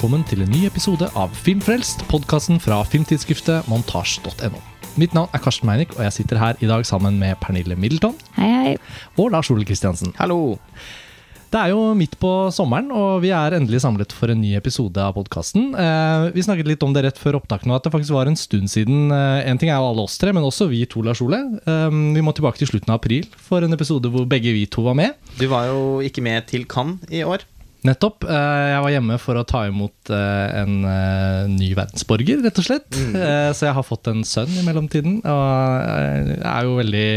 [0.00, 4.56] velkommen til en ny episode av Filmfrelst, podkasten fra filmtidsskriftet montasj.no.
[4.96, 8.14] Mitt navn er Karsten Meinick, og jeg sitter her i dag sammen med Pernille Middleton
[8.38, 8.72] Hei, hei.
[9.20, 10.14] og Lars Ole Kristiansen.
[10.16, 10.56] Hallo!
[11.52, 15.04] Det er jo midt på sommeren, og vi er endelig samlet for en ny episode
[15.04, 15.74] av podkasten.
[15.76, 18.40] Eh, vi snakket litt om det rett før opptak nå, at det faktisk var en
[18.40, 19.12] stund siden.
[19.12, 21.44] Eh, en ting er jo alle oss tre, men også vi to, Lars Ole.
[21.60, 24.88] Eh, vi må tilbake til slutten av april for en episode hvor begge vi to
[24.88, 25.20] var med.
[25.36, 27.44] Du var jo ikke med til Cannes i år.
[27.86, 28.26] Nettopp.
[28.28, 32.66] Eh, jeg var hjemme for å ta imot eh, en eh, ny verdensborger, rett og
[32.66, 32.88] slett.
[32.92, 33.16] Mm.
[33.56, 35.44] Så jeg har fått en sønn i mellomtiden, og
[36.28, 37.10] jeg er jo veldig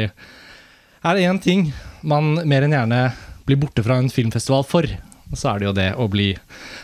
[1.04, 1.66] Er det én ting
[2.04, 3.02] man mer enn gjerne
[3.48, 4.88] blir borte fra en filmfestival for,
[5.36, 6.30] så er det jo det å bli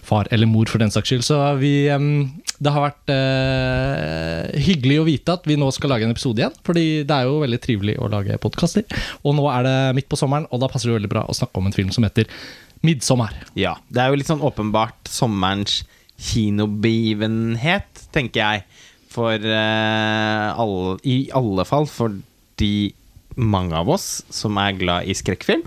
[0.04, 1.26] far eller mor, for den saks skyld.
[1.28, 3.12] Så vi Det har vært
[4.60, 7.44] hyggelig å vite at vi nå skal lage en episode igjen, fordi det er jo
[7.46, 8.84] veldig trivelig å lage podkaster.
[9.24, 11.38] Og nå er det midt på sommeren, og da passer det jo veldig bra å
[11.38, 12.28] snakke om en film som heter
[12.84, 13.36] 'Midtsommer'.
[13.56, 15.84] Ja, Det er jo litt sånn åpenbart sommerens
[16.20, 18.64] kinobegivenhet, tenker jeg.
[19.10, 22.14] For uh, alle, I alle fall for
[22.62, 22.94] de
[23.40, 25.64] mange av oss som er glad i skrekkfilm.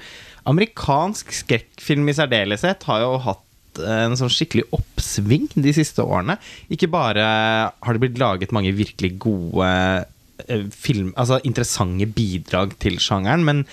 [0.48, 3.48] Amerikansk skrekkfilm i særdeleshet har jo hatt
[3.80, 6.36] en sånn skikkelig oppsving de siste årene.
[6.72, 7.24] Ikke bare
[7.72, 10.04] har det blitt laget mange virkelig gode eh,
[10.74, 13.64] film, altså interessante bidrag til sjangeren, men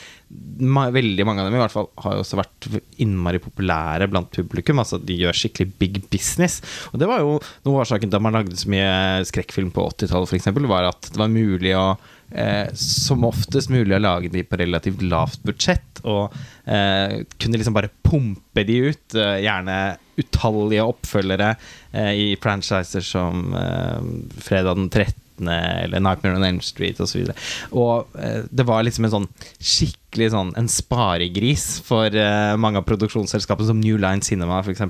[0.61, 2.67] ma veldig mange av dem i hvert fall har også vært
[3.01, 4.81] innmari populære blant publikum.
[4.81, 6.59] Altså De gjør skikkelig big business.
[6.91, 10.29] Og det var jo noe av årsaken da man lagde så mye skrekkfilm på 80-tallet,
[10.29, 11.88] f.eks., var at det var mulig å
[12.31, 16.03] eh, som oftest mulig å lage de på relativt lavt budsjett.
[16.05, 16.35] Og
[16.69, 19.17] eh, kunne liksom bare pumpe de ut.
[19.17, 19.79] Eh, gjerne
[20.19, 24.13] utallige oppfølgere eh, i franchiser som eh,
[24.44, 27.21] Fredag den 13 eller Nightmare on Elm Street osv.
[27.23, 32.55] Og, så og eh, det var liksom en sånn skikkelig sånn en sparegris for eh,
[32.59, 34.83] mange av produksjonsselskapene, som New Line Cinema f.eks.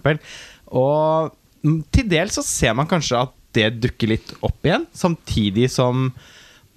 [0.74, 1.32] Og
[1.66, 6.12] mm, til dels så ser man kanskje at det dukker litt opp igjen, samtidig som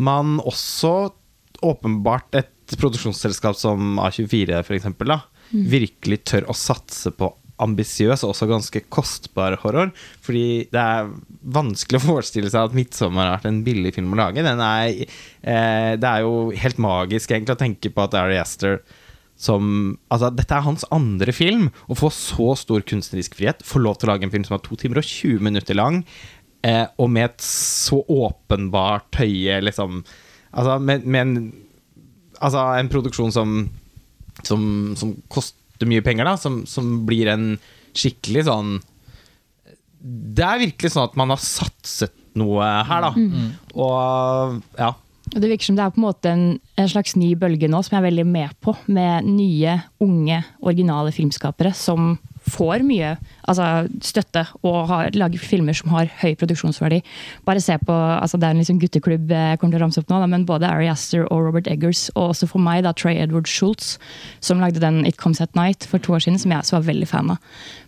[0.03, 1.13] man også
[1.63, 5.13] åpenbart et produksjonsselskap som A24 for eksempel,
[5.53, 7.29] virkelig tør å satse på
[7.63, 9.93] ambisiøs og også ganske kostbar horror.
[10.25, 11.13] Fordi det er
[11.55, 14.43] vanskelig å forestille seg at 'Midtsommer' har vært en billig film å lage.
[14.43, 15.07] Er,
[15.43, 18.81] eh, det er jo helt magisk egentlig å tenke på at Ari Aster
[19.43, 21.71] som Altså, dette er hans andre film.
[21.89, 24.63] Å få så stor kunstnerisk frihet, få lov til å lage en film som er
[24.63, 26.05] to timer og 20 minutter lang,
[26.63, 30.05] eh, og med et så åpenbart høye liksom
[30.53, 31.53] Altså, med, med en
[32.43, 33.71] Altså, en produksjon som
[34.43, 35.15] som, som
[35.83, 37.59] koster mye penger, da, som, som blir en
[37.93, 38.81] skikkelig sånn
[40.03, 43.11] Det er virkelig sånn at man har satset noe her, da.
[43.77, 44.95] Og ja.
[45.33, 46.45] Det virker som det er på en måte en,
[46.81, 48.75] en slags ny bølge nå, som jeg er veldig med på.
[48.89, 52.17] Med nye, unge, originale filmskapere som
[52.51, 53.17] får mye
[53.49, 57.03] altså, støtte og har, lager filmer som har høy produksjonsverdi.
[57.47, 60.11] Bare se på, altså Det er en liksom gutteklubb jeg kommer til å ramse opp
[60.11, 63.21] nå, da, men både Ari Aster og Robert Eggers, og også for meg da Trey
[63.23, 63.97] Edward Schultz,
[64.41, 66.89] som lagde den It Comes At Night for to år siden, som jeg også var
[66.91, 67.39] veldig fan av.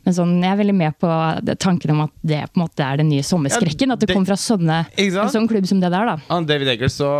[0.05, 1.11] Men sånn, jeg er veldig med på
[1.63, 3.93] tanken om at det på en måte er den nye sommerskrekken.
[3.93, 6.15] At det det- kommer fra sånne, en sånn klubb som det der.
[6.15, 6.41] da.
[6.45, 7.11] David Eggers så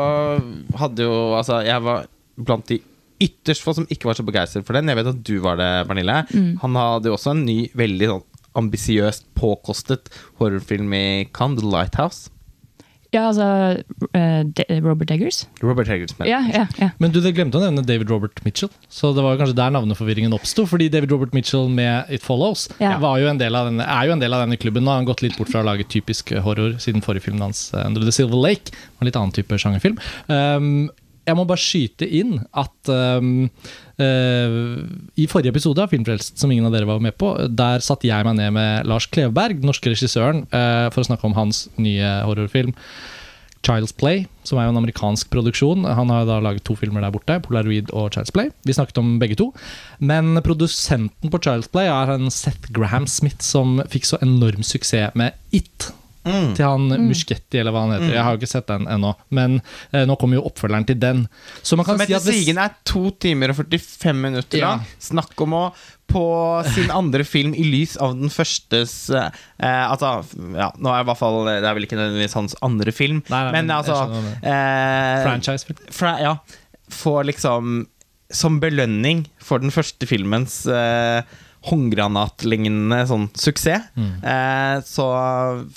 [0.77, 2.07] hadde jo Altså, jeg var
[2.37, 2.81] blant de
[3.21, 4.89] ytterst få som ikke var så begeistret for den.
[4.91, 6.25] Jeg vet at du var det, Pernille.
[6.63, 11.05] Han hadde jo også en ny, veldig sånn ambisiøst påkostet horrorfilm i
[11.35, 12.31] Cannes, The Lighthouse.
[13.15, 13.45] Ja, altså
[14.11, 15.45] uh, De- Robert Eggers.
[15.63, 16.17] Robert Eggers.
[16.19, 16.89] men- Ja, ja, ja.
[16.99, 18.71] Men du, det glemte å nevne David Robert Mitchell.
[18.91, 20.65] Så det var kanskje der navneforvirringen oppsto.
[20.67, 22.97] Fordi David Robert Mitchell med It Follows Ja.
[22.99, 24.83] var jo en del av denne, er jo en del av denne klubben.
[24.83, 27.73] Nå har han gått litt bort fra å lage typisk horror siden forrige filmen hans,
[27.73, 28.71] eh, Under the Silver Lake.
[28.99, 29.99] var En litt annen type sjangerfilm.
[30.29, 30.91] Um,
[31.25, 33.47] jeg må bare skyte inn at um,
[34.01, 34.59] uh,
[35.17, 38.27] i forrige episode av Filmfrelst, som ingen av dere var med på, der satte jeg
[38.29, 42.17] meg ned med Lars Kleveberg, den norske regissøren, uh, for å snakke om hans nye
[42.29, 42.75] horrorfilm.
[43.65, 45.87] Child's Play, som er jo en amerikansk produksjon.
[45.89, 48.53] Han har da laget to filmer der borte, Polaroid og Child's Play.
[48.69, 49.51] Vi snakket om begge to.
[50.05, 55.17] Men produsenten på Child's Play er en Seth Graham Smith, som fikk så enorm suksess
[55.17, 55.95] med It.
[56.25, 56.55] Mm.
[56.57, 58.15] Til han Muschetti, eller hva han heter.
[58.15, 59.11] Jeg har jo ikke sett den ennå.
[59.37, 59.59] Men
[59.93, 61.27] eh, nå kommer jo oppfølgeren til den.
[61.63, 64.59] Så man kan Som si etter at Sigen sigende er to timer og 45 minutter
[64.63, 64.71] Ja.
[64.75, 64.87] lang.
[65.05, 65.65] Snakk om å
[66.15, 66.23] på
[66.75, 69.31] sin andre film i lys av den førstes eh,
[69.65, 70.11] Altså,
[70.53, 73.41] ja, nå er i hvert fall Det er vel ikke nødvendigvis hans andre film, Nei,
[73.47, 73.97] nei, men, men altså
[74.45, 76.35] eh, franchise fra, Ja.
[76.93, 77.87] Får liksom
[78.31, 81.25] Som belønning for den første filmens eh,
[81.65, 85.07] håndgranatlignende sånn suksess, eh, så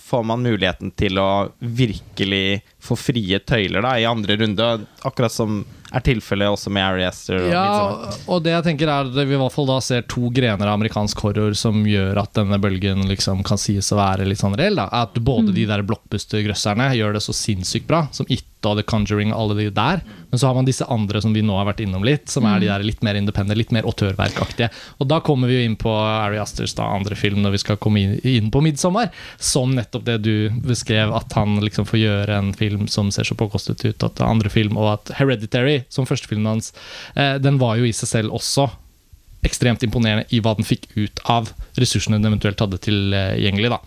[0.03, 4.67] får man muligheten til å virkelig få frie tøyler da, i andre runde.
[5.07, 7.39] Akkurat som er tilfellet også med Ari Aster.
[7.39, 10.27] Og Ja, og det jeg tenker er at vi i hvert fall da ser to
[10.35, 14.41] grener av amerikansk horror som gjør at denne bølgen liksom kan sies å være litt
[14.43, 14.75] sånn reell.
[14.75, 18.83] da At både de der blockbuster-grøsserne gjør det så sinnssykt bra, som It og The
[18.83, 20.01] Conjuring og alle de der.
[20.29, 22.59] Men så har man disse andre som vi nå har vært innom litt, som er
[22.59, 24.69] de der litt mer independent, litt mer autørverkaktige.
[24.99, 27.79] Og da kommer vi jo inn på Ari Asters da, andre film når vi skal
[27.81, 32.51] komme inn, på 'Midtsommer', som nettopp det du beskrev, at han liksom får gjøre en
[32.53, 36.73] film som ser så påkostet ut, at andre film, og at 'Hereditary', som førstefilmen hans,
[37.15, 38.69] eh, den var jo i seg selv også
[39.47, 43.69] ekstremt imponerende i hva den fikk ut av ressursene den eventuelt hadde tilgjengelig.
[43.69, 43.79] da.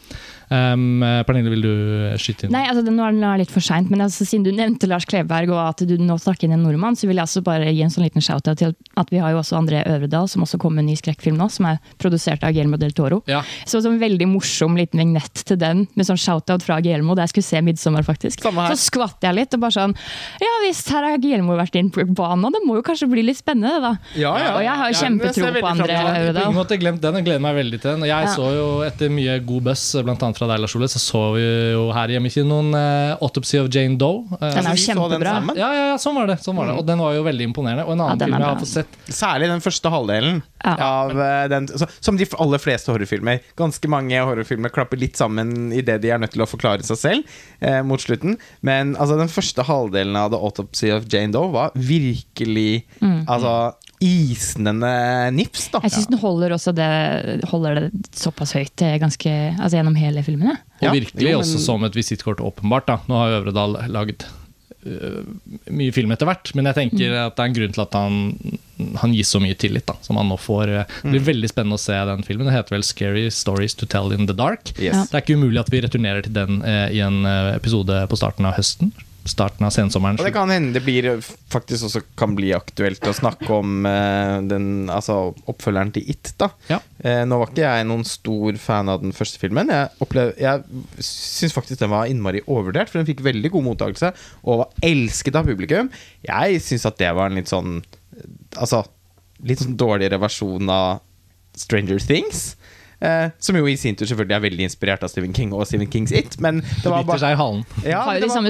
[0.51, 1.75] Um, Pernille, vil du
[2.19, 2.55] skyte inn?
[2.55, 5.07] Nei, altså det, Nå er det litt for seint, men altså, siden du nevnte Lars
[5.07, 7.85] Kleberg og at du nå snakker inn en nordmann, så vil jeg altså bare gi
[7.85, 10.75] en sånn liten shout-out til at vi har jo også André Øvredal, som også kom
[10.75, 13.21] med en ny skrekkfilm nå, som er produsert av Guillermo del Toro.
[13.31, 13.45] Ja.
[13.69, 17.35] Så sånn veldig morsom liten vignett til den, med sånn shout-out fra Guillermo da jeg
[17.37, 18.43] skulle se 'Midtsommer', faktisk.
[18.43, 19.95] Så skvatt jeg litt og bare sånn
[20.43, 23.39] Ja visst, her har Guillermo vært inn på banen, det må jo kanskje bli litt
[23.39, 23.95] spennende, da.
[24.19, 24.51] Ja, ja.
[24.57, 25.95] Og jeg har kjempetro på André.
[26.01, 26.59] Øvredal.
[26.71, 28.03] Jeg, jeg gleder meg veldig til den.
[28.03, 30.33] Og jeg så jo etter mye god buzz, bl.a.
[30.41, 33.69] fra deg, Lars Ole, så så vi jo her hjemme ikke noen uh, Autopsy of
[33.73, 34.25] Jane Doe.
[34.39, 35.35] Uh, Den er jo kjempebra.
[35.59, 36.39] ja, ja, ja, sånn var det.
[36.45, 36.77] Sånn var det.
[36.81, 37.85] Og den var jo veldig imponerende.
[37.87, 40.41] Og en annen Ja, film jeg har fått sett Særlig den første halvdelen.
[40.65, 40.75] Ja.
[40.87, 43.45] Av uh, den, så, som de aller fleste horrorfilmer.
[43.61, 47.39] Ganske mange horrorfilmer klapper litt sammen idet de er nødt til å forklare seg selv
[47.61, 48.39] eh, mot slutten.
[48.67, 54.91] Men altså, den første halvdelen av The Autopsy of Jane Doe var virkelig altså, isnende
[55.37, 55.69] nips.
[55.73, 56.91] da Jeg syns den holder også det,
[57.51, 59.31] holder det såpass høyt eh, ganske,
[59.61, 60.49] altså gjennom hele filmen.
[60.55, 60.59] ja.
[60.81, 62.87] Og Ja, virkelig jo, men- også som et visittkort, åpenbart.
[62.87, 64.25] da Nå har Øvredal laget
[64.87, 65.21] uh,
[65.69, 68.17] mye film etter hvert, men jeg tenker at det er en grunn til at han,
[69.03, 69.85] han gis så mye tillit.
[69.87, 72.47] da Som han nå får øh, Det blir veldig spennende å se den filmen.
[72.49, 74.73] Det heter vel 'Scary Stories to Tell in the Dark'.
[74.81, 75.11] Yes.
[75.11, 78.17] Det er ikke umulig at vi returnerer til den eh, i en eh, episode på
[78.17, 78.93] starten av høsten.
[79.29, 80.17] Starten av sensommeren.
[80.17, 81.11] Og det kan hende det blir
[81.53, 86.33] faktisk også kan bli aktuelt å snakke om eh, den, altså, oppfølgeren til It.
[86.41, 86.79] da Ja.
[87.05, 89.69] Eh, Nå var ikke jeg noen stor fan av den første filmen.
[89.69, 90.65] Jeg, opplev, jeg
[91.05, 94.13] syns faktisk den var innmari overvurdert, for den fikk veldig god mottakelse
[94.45, 95.93] og var elsket av publikum.
[96.27, 97.81] Jeg syns at det var en litt sånn
[98.59, 98.83] Altså
[99.47, 100.99] litt sånn dårligere versjon av
[101.57, 102.55] Stranger Things.
[103.01, 105.89] Eh, som jo i sin tur selvfølgelig er veldig inspirert av Stephen King og Stephen
[105.89, 106.37] Kings It.
[106.45, 107.63] Men det var bare seg i halen.
[107.81, 108.43] ja, har jo det de var-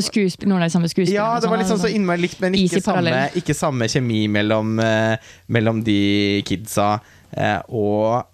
[0.51, 1.15] noen av de samme skuespillerne.
[1.15, 1.95] ja, det var liksom sånn så altså.
[1.95, 5.17] innmari likt, men ikke samme, ikke samme kjemi mellom, eh,
[5.49, 7.01] mellom de kidsa.
[7.31, 8.27] Eh, og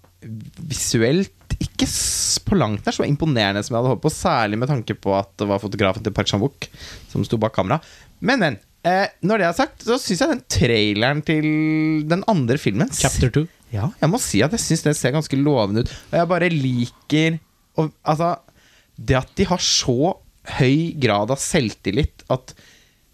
[0.67, 1.85] visuelt ikke
[2.47, 5.29] på langt nær så imponerende som jeg hadde håpet på, særlig med tanke på at
[5.37, 6.67] det var fotografen til Park Chan-wook
[7.11, 7.79] som sto bak kamera.
[8.21, 8.57] Men, men.
[8.87, 11.47] Eh, når det er sagt, så syns jeg den traileren til
[12.07, 13.47] den andre filmen Chapter 2.
[13.73, 15.91] ja, jeg må si at jeg syns den ser ganske lovende ut.
[16.11, 17.37] Og jeg bare liker
[17.77, 18.31] og, Altså,
[18.97, 20.15] det at de har så
[20.57, 22.55] høy grad av selvtillit at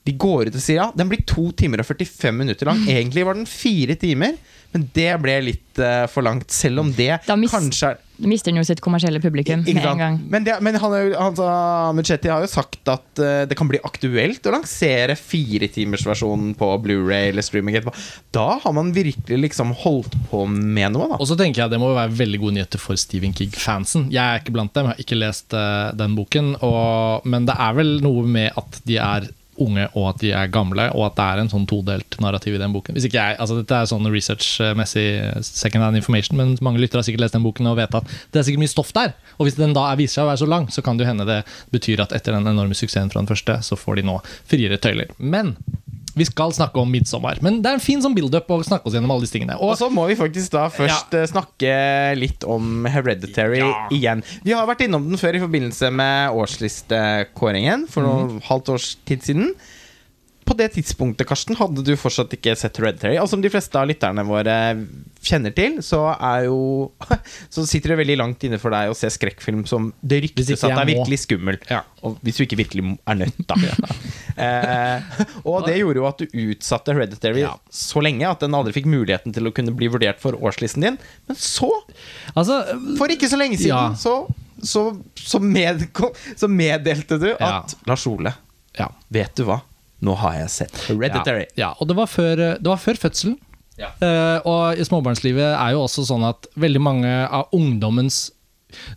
[0.04, 2.82] de går ut og sier ja, den blir to timer og 45 minutter lang.
[2.92, 4.36] Egentlig var den fire timer,
[4.74, 6.52] men det ble litt uh, for langt.
[6.52, 10.18] Selv om det kanskje er mister han jo sitt kommersielle publikum med en gang.
[10.30, 13.80] Men, det, men han, han, sa- Muchetti har jo sagt at uh, det kan bli
[13.84, 17.96] aktuelt å lansere firetimersversjonen på Blu-ray eller streaming etterpå.
[18.36, 21.20] Da har man virkelig liksom holdt på med noe, da.
[21.20, 24.10] Og så tenker jeg Det må være veldig gode nyheter for Stephen King-fansen.
[24.14, 26.54] Jeg er ikke blant dem, jeg har ikke lest uh, den boken.
[26.62, 29.30] Og, men det er vel noe med at de er
[29.62, 32.62] unge og at de er gamle, og at det er en sånn todelt narrativ i
[32.62, 32.98] den boken.
[32.98, 35.06] Hvis ikke jeg, altså Dette er sånn research-messig
[35.46, 38.42] second hand information, men mange lyttere har sikkert lest den boken og vet at det
[38.42, 39.16] er sikkert mye stoff der.
[39.38, 41.12] Og hvis den da er, viser seg å være så lang, så kan det jo
[41.12, 41.42] hende det
[41.74, 44.20] betyr at etter den enorme suksessen fra den første, så får de nå
[44.50, 45.14] friere tøyler.
[45.20, 45.56] Men
[46.16, 47.42] vi skal snakke om 'Midtsommer'.
[47.42, 49.56] Men det er en fin sånn build-up å snakke oss gjennom alle disse tingene.
[49.60, 51.26] Og Og så må vi faktisk da først ja.
[51.26, 53.88] snakke litt om Hereditary Ja.
[53.90, 54.24] igjen.
[54.44, 59.24] Vi har vært innom den før i forbindelse med årslistekåringen for noe halvt års tid
[59.24, 59.54] siden.
[60.44, 63.18] På det tidspunktet Karsten, hadde du fortsatt ikke sett Hereditary.
[63.22, 64.56] Og som de fleste av lytterne våre
[65.24, 66.58] kjenner til, så er jo
[67.54, 70.66] Så sitter det veldig langt inne for deg å se skrekkfilm som det ryktes at
[70.74, 71.66] det er virkelig skummelt.
[71.72, 71.82] Ja.
[72.04, 73.58] Og hvis du ikke virkelig er nødt, da.
[74.46, 77.56] eh, og det gjorde jo at du utsatte Hereditary Ja.
[77.72, 81.00] så lenge at den aldri fikk muligheten til å kunne bli vurdert for årslisten din.
[81.30, 81.70] Men så,
[82.34, 82.62] altså,
[83.00, 83.96] for ikke så lenge siden, Ja.
[84.00, 84.28] så,
[84.64, 85.88] så, så, med,
[86.40, 88.36] så meddelte du at Lars Ole,
[88.80, 88.90] ja.
[89.14, 89.62] vet du hva?
[90.04, 91.48] Nå har jeg sett Hereditary.
[91.54, 93.38] Ja, ja, og det var før, det var før fødselen.
[93.80, 93.90] Ja.
[93.98, 98.28] Uh, og i småbarnslivet er jo også sånn at veldig mange av ungdommens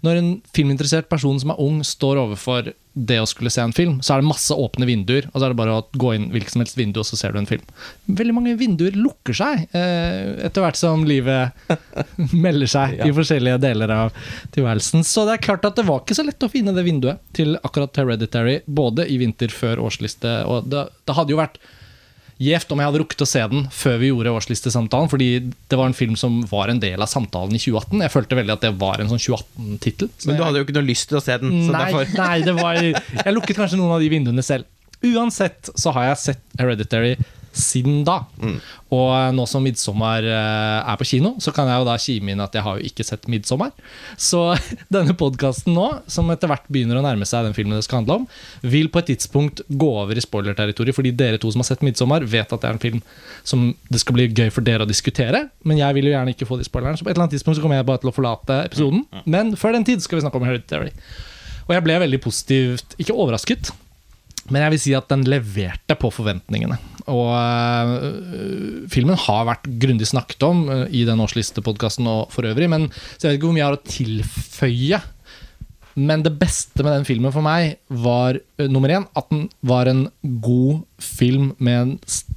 [0.06, 3.98] Når en filminteressert person som er ung, står overfor det å skulle se en film,
[4.00, 5.26] så er det masse åpne vinduer.
[5.34, 7.34] Og så er det bare å gå inn hvilket som helst vindu, og så ser
[7.34, 7.64] du en film.
[8.08, 11.52] Veldig mange vinduer lukker seg eh, etter hvert som livet
[12.46, 13.04] melder seg Ja.
[13.10, 14.16] i forskjellige deler av
[14.56, 15.04] tilværelsen.
[15.04, 17.58] Så det er klart at det var ikke så lett å finne det vinduet til
[17.60, 21.60] akkurat Hereditary, både i vinter før årsliste, og det, det hadde jo vært
[22.42, 25.28] gjevt om jeg hadde rukket å se den før vi gjorde årslistesamtalen, fordi
[25.70, 28.02] det var en film som var en del av samtalen i 2018.
[28.04, 30.10] Jeg følte veldig at det var en sånn 2018-tittel.
[30.28, 31.54] Men du hadde jo ikke noe lyst til å se den.
[31.64, 34.68] Så Nei, nei, det var Jeg lukket kanskje noen av de vinduene selv.
[35.04, 37.16] Uansett så har jeg sett Hereditary
[37.56, 38.20] siden da.
[38.94, 42.32] Og eh, nå som 'Midtsommer' eh, er på kino, så kan jeg jo da kime
[42.32, 43.72] inn at jeg har jo ikke sett 'Midtsommer'.
[44.20, 44.42] Så
[44.96, 48.20] denne podkasten nå, som etter hvert begynner å nærme seg den filmen det skal handle
[48.20, 48.26] om,
[48.62, 52.26] vil på et tidspunkt gå over i spoilerterritoriet, fordi dere to som har sett 'Midtsommer',
[52.26, 53.00] vet at det er en film
[53.46, 55.48] som det skal bli gøy for dere å diskutere.
[55.64, 57.58] Men jeg vil jo gjerne ikke få de spoilerne, så på et eller annet tidspunkt
[57.58, 59.06] så kommer jeg bare til å forlate episoden.
[59.24, 60.92] Men før den tid skal vi snakke om 'Hereditary'.
[61.66, 63.72] Og jeg ble veldig positivt, ikke overrasket,
[64.50, 66.78] men jeg vil si at den leverte på forventningene.
[67.06, 72.70] Og øh, filmen har vært grundig snakket om øh, i den årslistepodkasten og for øvrig,
[72.70, 75.02] men, så jeg vet ikke hvor mye jeg har å tilføye.
[75.96, 79.88] Men det beste med den filmen for meg var øh, nummer én at den var
[79.88, 80.08] en
[80.44, 81.94] god film med en,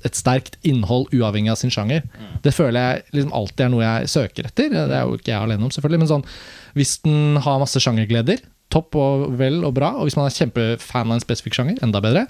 [0.08, 2.06] et sterkt innhold uavhengig av sin sjanger.
[2.46, 4.72] Det føler jeg liksom alltid er noe jeg søker etter.
[4.72, 6.06] Det er jo ikke jeg alene om, selvfølgelig.
[6.06, 6.30] Men sånn,
[6.78, 9.94] hvis den har masse sjangergleder, topp og vel og bra.
[9.98, 12.26] Og hvis man er kjempefan av en spesifikk sjanger, enda bedre.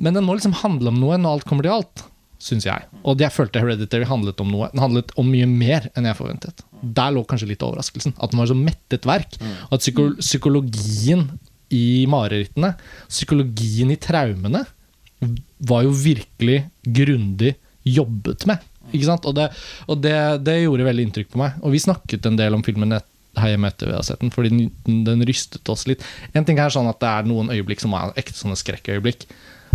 [0.00, 2.04] Men den må liksom handle om noe når alt kommer til alt,
[2.40, 2.88] syns jeg.
[3.04, 4.70] Og jeg følte Hereditary handlet om noe.
[4.72, 6.64] Den handlet om mye mer enn jeg forventet.
[6.80, 8.16] Der lå kanskje litt av overraskelsen.
[8.18, 9.36] At den var så mettet verk.
[9.68, 11.28] Og at psyko psykologien
[11.70, 12.72] i marerittene,
[13.10, 14.64] psykologien i traumene,
[15.68, 18.64] var jo virkelig grundig jobbet med.
[18.90, 19.46] Og, det,
[19.86, 21.60] og det, det gjorde veldig inntrykk på meg.
[21.62, 23.06] Og vi snakket en del om filmen et,
[23.36, 26.02] sett den, fordi den, den rystet oss litt.
[26.34, 29.26] En ting er sånn at det er noen øyeblikk som er ekte sånne skrekkøyeblikk.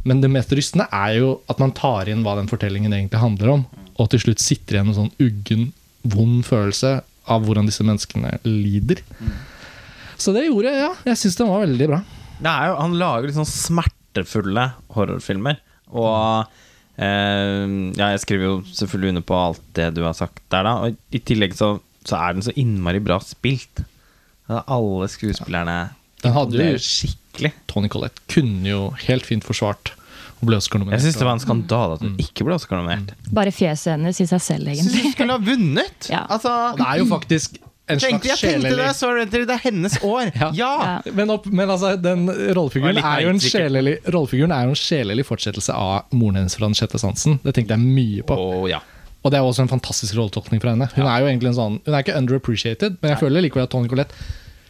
[0.05, 3.53] Men det mest rystende er jo at man tar inn hva den fortellingen egentlig handler
[3.55, 5.69] om, og til slutt sitter igjen en sånn uggen,
[6.05, 6.99] vond følelse
[7.31, 9.01] av hvordan disse menneskene lider.
[10.17, 12.03] Så det gjorde jeg, Ja, jeg syns den var veldig bra.
[12.37, 15.57] Det er jo, Han lager litt sånn smertefulle horrorfilmer.
[15.95, 16.51] Og
[16.99, 17.65] eh,
[17.97, 20.75] ja, jeg skriver jo selvfølgelig under på alt det du har sagt der, da.
[20.85, 23.83] Og i tillegg så, så er den så innmari bra spilt.
[24.47, 25.77] Alle skuespillerne
[26.21, 27.51] Den hadde jo- skikkelig.
[27.67, 29.91] Tony Collette kunne jo helt fint forsvart
[30.41, 30.99] og ble Oscar-nominert.
[31.01, 32.17] Jeg syns det var en skandale at Mm.
[32.19, 33.13] ikke ble Oscar-nominert.
[33.33, 34.91] Bare fjeset hennes i seg selv, egentlig.
[34.93, 36.09] syns hun skulle ha vunnet!
[36.09, 36.25] Ja.
[36.29, 37.57] Altså, det er jo faktisk
[37.87, 40.31] en tenkte, slags jeg tenkte det, sorry, så det, er hennes år!
[40.41, 40.51] Ja.
[40.53, 40.71] Ja!
[41.05, 41.11] Ja.
[41.13, 45.25] men, opp, men altså, den rollefiguren er jo en sjelelig Rollefiguren er jo en sjelelig
[45.25, 47.39] fortsettelse av moren hennes fra Den sjette sansen.
[47.43, 48.35] Det tenkte jeg mye på.
[48.37, 48.79] Oh, ja.
[49.25, 50.85] Og det er også en fantastisk rolletolkning fra henne.
[50.93, 53.71] Hun er jo egentlig en sånn Hun er ikke underappreciated, men jeg føler likevel at
[53.73, 54.13] Tony Collette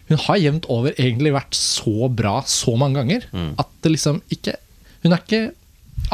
[0.08, 3.52] Hun har jevnt over egentlig vært så bra så mange ganger Mm.
[3.60, 4.54] at det liksom ikke
[5.04, 5.42] Hun er ikke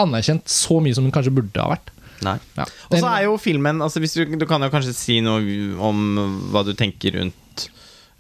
[0.01, 1.89] anerkjent så mye som hun kanskje burde ha vært.
[2.21, 2.35] Nei.
[2.57, 2.65] Ja.
[2.91, 5.41] Og så er jo filmen altså hvis du, du kan jo kanskje si noe
[5.81, 6.01] om
[6.53, 7.65] hva du tenker rundt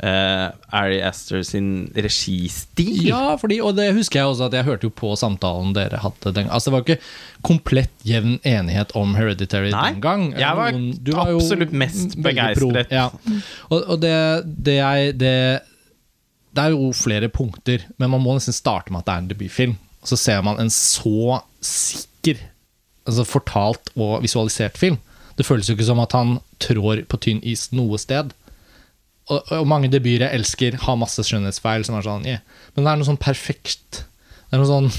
[0.01, 3.07] uh, Ari Aster sin registil.
[3.07, 6.33] Ja, fordi, og det husker jeg også at jeg hørte jo på samtalen dere hadde
[6.35, 7.01] den Altså Det var ikke
[7.45, 10.27] komplett jevn enighet om Hereditary Nei, den gang.
[10.37, 12.93] jeg var Noen, var absolutt mest begeistret.
[12.93, 13.09] Ja.
[13.69, 14.15] Og, og det,
[14.45, 15.35] det jeg det,
[16.51, 19.31] det er jo flere punkter, men man må nesten starte med at det er en
[19.31, 19.77] debutfilm.
[20.01, 22.41] Og så ser man en så sikker,
[23.05, 24.97] altså fortalt og visualisert film.
[25.37, 28.33] Det føles jo ikke som at han trår på tynn is noe sted
[29.29, 31.85] og, og mange debuter jeg elsker, har masse skjønnhetsfeil.
[31.85, 32.39] Som er sånn, yeah.
[32.75, 34.01] Men det er noe sånn perfekt
[34.49, 34.89] Det er noe sånn,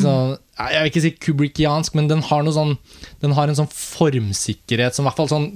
[0.00, 2.76] sånn Jeg vil ikke si kubrikiansk, men den har noe sånn
[3.20, 5.48] Den har en sånn formsikkerhet som i hvert fall sånn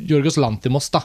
[0.00, 1.02] Jorgos Lantimos, da.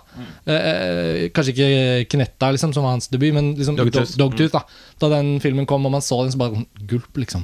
[0.48, 4.14] Eh, kanskje ikke Knetta, liksom, som var hans debut, men liksom Dogtooth.
[4.16, 4.62] Dog- Dog Da.
[5.04, 7.44] da den filmen kom, og man så den, så bare gulp, liksom.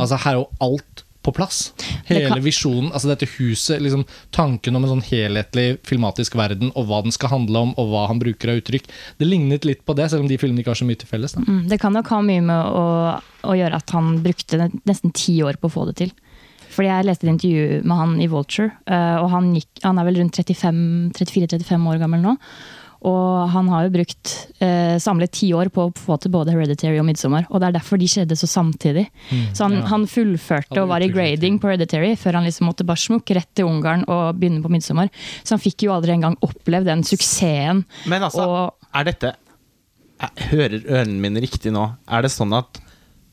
[0.00, 1.72] Altså, her er jo alt på plass.
[2.08, 6.86] Hele kan- visjonen, altså dette huset, liksom tanken om en sånn helhetlig filmatisk verden, og
[6.88, 8.88] hva den skal handle om, og hva han bruker av uttrykk.
[9.18, 11.34] Det lignet litt på det, selv om de filmene ikke har så mye til felles.
[11.38, 15.38] Mm, Det kan nok ha mye med å, å gjøre at han brukte nesten ti
[15.42, 16.12] år på å få det til.
[16.72, 20.04] Fordi Jeg leste et intervju med han i Vulture, eh, og han, gikk, han er
[20.08, 22.36] vel rundt 34-35 år gammel nå.
[23.08, 24.32] Og han har jo brukt
[24.62, 27.48] eh, samlet ti år på å få til både Hereditary og Midsommar.
[27.50, 29.08] Og det er derfor de skjedde så samtidig.
[29.56, 29.86] så han, ja.
[29.90, 33.50] han fullførte og var i grading på Hereditary før han liksom måtte bare smukke rett
[33.58, 35.10] til Ungarn og begynne på Midsommar.
[35.42, 37.82] Så han fikk jo aldri engang opplevd den suksessen.
[38.06, 39.34] Men altså, Og- er dette
[40.22, 41.82] jeg Hører ørene mine riktig nå?
[42.06, 42.78] Er det sånn at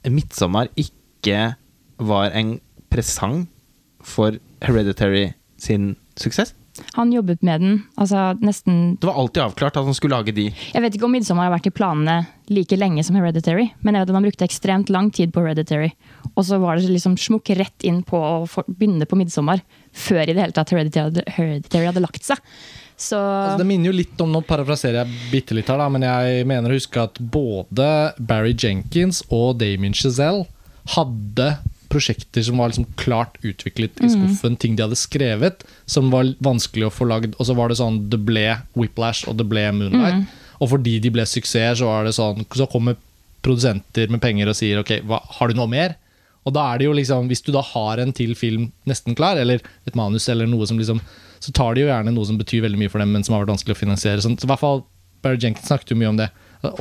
[0.04, 1.56] 'Midtsommer' ikke
[2.00, 2.60] var en
[2.90, 3.48] presang
[4.02, 6.56] for Hereditary sin suksess?
[6.96, 10.50] Han jobbet med den altså nesten Det var alltid avklart at han skulle lage de.
[10.74, 14.02] Jeg vet ikke om 'Midsommar' har vært i planene like lenge som 'Hereditary', men jeg
[14.02, 15.94] vet at han brukte ekstremt lang tid på 'Hereditary'.
[16.36, 19.62] Og så var det liksom smukk rett inn på å begynne på 'Midsommar',
[19.94, 22.38] før i det hele tatt Hereditary hadde, Hereditary hadde lagt seg.
[23.00, 26.04] Så Altså, det minner jo litt om, Nå parafraserer jeg bitte litt her, da, men
[26.04, 30.46] jeg mener å huske at både Barry Jenkins og Damien Chazelle
[30.96, 31.60] hadde
[31.90, 36.88] prosjekter som var liksom klart utviklet i skuffen, ting de hadde skrevet, som var vanskelig
[36.88, 37.34] å få lagd.
[37.38, 38.46] Og så var det sånn Det ble
[38.78, 40.30] Whiplash, og det ble Moonlight.
[40.60, 42.98] Og fordi de ble suksesser, så sånn Så kommer
[43.46, 45.96] produsenter med penger og sier ok, hva, har du noe mer?
[46.48, 49.40] Og da er det jo liksom, hvis du da har en til film nesten klar,
[49.40, 51.02] eller et manus eller noe som liksom
[51.40, 53.46] Så tar de jo gjerne noe som betyr veldig mye for dem, men som har
[53.46, 54.20] vært vanskelig å finansiere.
[54.20, 54.82] Sånn, så i hvert fall
[55.24, 56.28] Barry Jenkins snakket jo mye om det.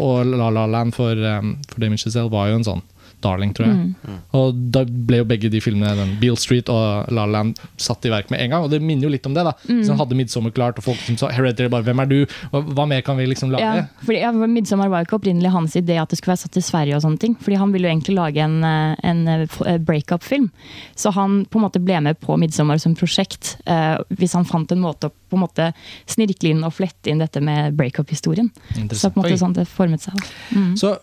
[0.02, 2.82] Og La La Land for, um, for Damien Chazelle var jo en sånn
[3.24, 4.18] darling, tror jeg.
[4.38, 8.06] Og da ble jo begge de filmene, den Beale Street og La La Land, satt
[8.06, 8.64] i verk med en gang.
[8.66, 9.44] Og det minner jo litt om det.
[9.44, 12.26] da Så han hadde 'Midsommer' klart, og folk som sa Hereditary bare 'Hvem er du?'
[12.52, 13.62] Hva, hva mer kan vi liksom lage?
[13.62, 16.56] Ja, fordi ja, 'Midsommar' var jo ikke opprinnelig hans idé at det skulle være satt
[16.56, 16.96] i Sverige.
[16.96, 20.50] og sånne ting, fordi Han ville jo egentlig lage en, eh, en eh, eh, breakup-film.
[20.96, 24.70] Så han på en måte ble med på 'Midsommar' som prosjekt, eh, hvis han fant
[24.72, 25.72] en måte å på en måte
[26.06, 28.50] snirkle inn og flette inn dette med breakup-historien.
[28.92, 29.30] Så på en Oi.
[29.30, 30.14] måte sånn det formet seg.
[30.54, 30.72] Mm.
[30.78, 30.94] Så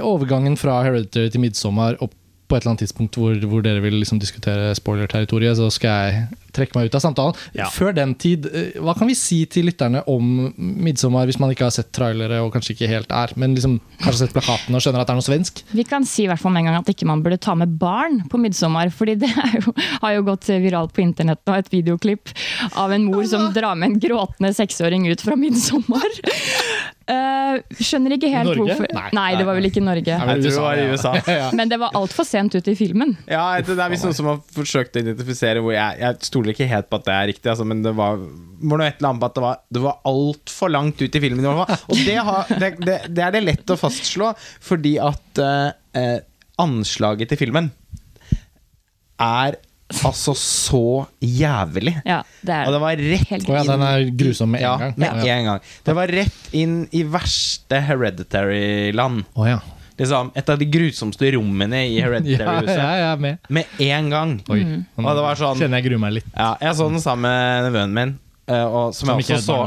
[0.00, 2.14] overgangen fra Hereditary til Midsommar og
[2.48, 6.38] på et eller annet tidspunkt hvor, hvor dere vil liksom diskutere spoiler-territoriet, så skal jeg
[6.56, 7.40] trekke meg ut av samtalen.
[7.56, 7.68] Ja.
[7.72, 11.66] Før den tid, eh, hva kan vi si til lytterne om Midsommar, hvis man ikke
[11.66, 15.04] har sett trailere og kanskje ikke helt er, men liksom kanskje sett plakaten og skjønner
[15.04, 15.62] at det er noe svensk?
[15.76, 17.76] Vi kan si i hvert fall med en gang at ikke man burde ta med
[17.80, 18.90] barn på midtsommer.
[18.94, 22.32] fordi det er jo, har jo gått viralt på internett nå, et videoklipp
[22.80, 26.08] av en mor som drar med en gråtende seksåring ut fra midtsommer.
[27.08, 28.74] Eh, skjønner ikke helt Norge?
[28.74, 28.90] hvorfor.
[28.92, 29.10] Nei.
[29.16, 30.12] Nei, det var vel ikke Norge.
[30.12, 31.12] Jeg tror det var i USA.
[31.58, 33.14] Men det var altfor sent ut i filmen.
[33.30, 36.68] Ja, det er visst noen som har forsøkt å identifisere hvor jeg Jeg stoler ikke
[36.68, 39.22] helt på at det er riktig, altså, men det var, var noe et eller annet
[39.22, 41.44] på at det var, det var altfor langt ut i filmen.
[41.44, 41.86] i hvert fall.
[41.88, 44.32] Og det, har, det, det, det er det lett å fastslå,
[44.68, 46.18] fordi at uh,
[46.60, 47.72] anslaget til filmen
[49.18, 49.56] er
[50.04, 50.82] altså så
[51.24, 51.94] jævlig.
[52.04, 54.66] Ja, det er Og det var rett Helt Å ja, den er grusom med en
[54.66, 54.94] ja, gang.
[54.96, 55.34] med Ja.
[55.38, 55.60] en gang.
[55.84, 59.24] Det var rett inn i verste hereditary-land.
[59.34, 59.58] Oh, ja.
[59.98, 62.76] Liksom, et av de grusomste rommene i Hereditary-huset.
[62.84, 63.38] ja, ja, med.
[63.50, 64.36] Med en gang.
[64.48, 64.60] Oi.
[64.94, 66.28] Og det var sånn- Kjenner jeg gruer meg litt.
[66.36, 68.18] Ja, jeg så den sammen med nevøen min.
[68.48, 69.58] Eh, og som, Som jeg ikke så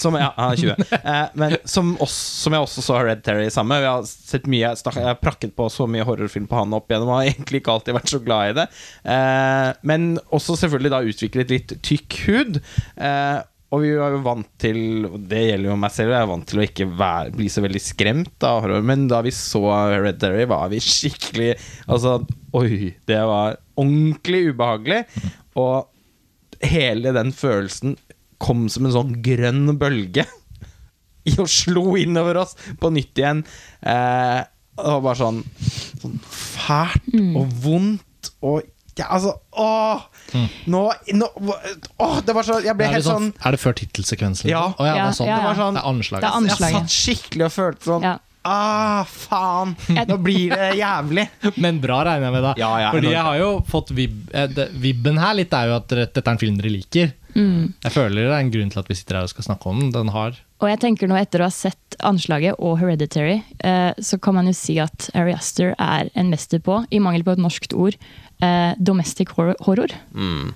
[0.00, 0.86] som, ja, han 20.
[1.00, 3.84] Eh, men som, også, som jeg også så Hereditary sammen med.
[3.84, 7.12] Vi har sett mye Jeg har prakket på så mye horrorfilm på han opp igjennom.
[7.12, 8.66] Og har egentlig ikke alltid vært så glad i det.
[9.14, 12.60] Eh, men også selvfølgelig da utviklet litt tykk hud.
[12.96, 13.38] Eh,
[13.70, 14.80] og vi var jo vant til
[15.30, 17.82] Det gjelder jo meg selv, jeg er vant til å ikke være, bli så veldig
[17.84, 18.82] skremt av horror.
[18.86, 21.52] Men da vi så Hereditary, var vi skikkelig
[21.86, 22.18] Altså,
[22.56, 25.04] oi, det var ordentlig ubehagelig.
[25.60, 25.86] Og
[26.60, 27.94] hele den følelsen
[28.40, 30.24] kom som en sånn grønn bølge
[31.28, 33.42] i og slo innover oss på nytt igjen.
[33.84, 34.40] Eh,
[34.80, 35.40] det var bare sånn,
[36.00, 38.62] sånn fælt og vondt og
[38.98, 40.00] ja, altså Åh!
[40.68, 40.80] Nå,
[41.16, 41.26] nå
[42.02, 44.50] Åh, det var så Jeg ble helt sånn, sånn er det før tittelsekvensen?
[44.50, 44.64] Ja.
[44.74, 45.28] Oh, ja, Ja, sånn.
[45.30, 46.24] ja, Det var sånn Det er anslaget.
[46.24, 46.74] Det er anslaget.
[46.74, 48.12] Jeg satt skikkelig og følte sånn Ja.
[48.42, 49.74] Ah, faen!
[50.08, 51.26] Nå blir det jævlig.
[51.60, 52.52] Men bra regner jeg med, da.
[52.60, 55.92] Ja, ja, Fordi jeg har jo fått vib eh, Vibben her litt er jo at
[55.92, 57.12] dette er en film dere liker.
[57.34, 59.82] Jeg føler det er en grunn til at vi sitter her og skal snakke om
[59.84, 59.92] den.
[59.94, 64.18] Den har Og jeg tenker nå etter å ha sett Anslaget og Hereditary, eh, så
[64.22, 67.42] kan man jo si at Ari Aster er en mester på, i mangel på et
[67.42, 67.98] norskt ord,
[68.40, 69.54] eh, domestic horror.
[69.66, 69.92] horror.
[70.14, 70.54] Mm.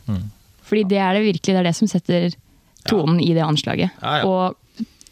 [0.65, 2.31] Fordi det er det virkelig, det er det som setter
[2.89, 3.93] tonen i det anslaget.
[4.01, 4.29] Ja, ja.
[4.29, 4.57] Og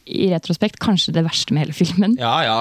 [0.05, 2.17] i retrospekt kanskje det verste med hele filmen.
[2.19, 2.57] Ja, ja,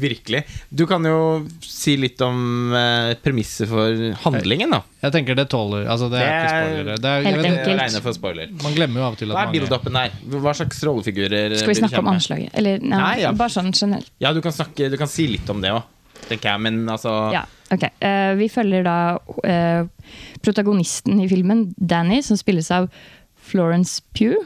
[0.00, 0.42] virkelig.
[0.68, 4.82] Du kan jo si litt om eh, premisset for handlingen, da.
[5.04, 6.98] Jeg tenker det tåler Altså, det er ikke er spoilere.
[7.00, 7.98] Det er, helt enkelt.
[8.04, 8.52] For spoiler.
[8.64, 10.14] man glemmer jo av og til at Hva er build-upen der?
[10.44, 12.54] Hva slags rollefigurer Skal vi snakke om anslaget?
[12.56, 13.34] Eller nei, Nei, ja.
[13.36, 14.12] bare sånn generelt.
[14.22, 15.84] Ja, du kan, snakke, du kan si litt om det òg,
[16.28, 16.64] tenker jeg.
[16.68, 17.44] Men altså Ja,
[17.74, 17.88] ok.
[18.04, 22.90] uh, vi følger da uh, protagonisten i filmen, Danny, som spilles av
[23.44, 24.40] Florence Pugh.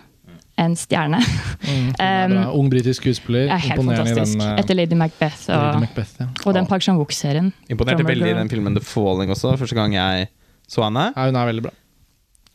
[0.58, 1.20] En stjerne.
[1.62, 1.90] Mm,
[2.34, 2.36] um.
[2.58, 3.46] Ung britisk skuespiller.
[3.46, 4.38] er helt fantastisk.
[4.38, 6.16] den, eh, Etter Lady Macbeth og, Lady Macbeth.
[6.18, 6.30] Ja.
[6.44, 7.52] og den Park Chan-wook-serien.
[7.70, 10.32] Imponerte Drummer veldig i den filmen The Falling også, første gang jeg
[10.68, 11.12] så henne.
[11.14, 11.74] ja, hun er veldig bra.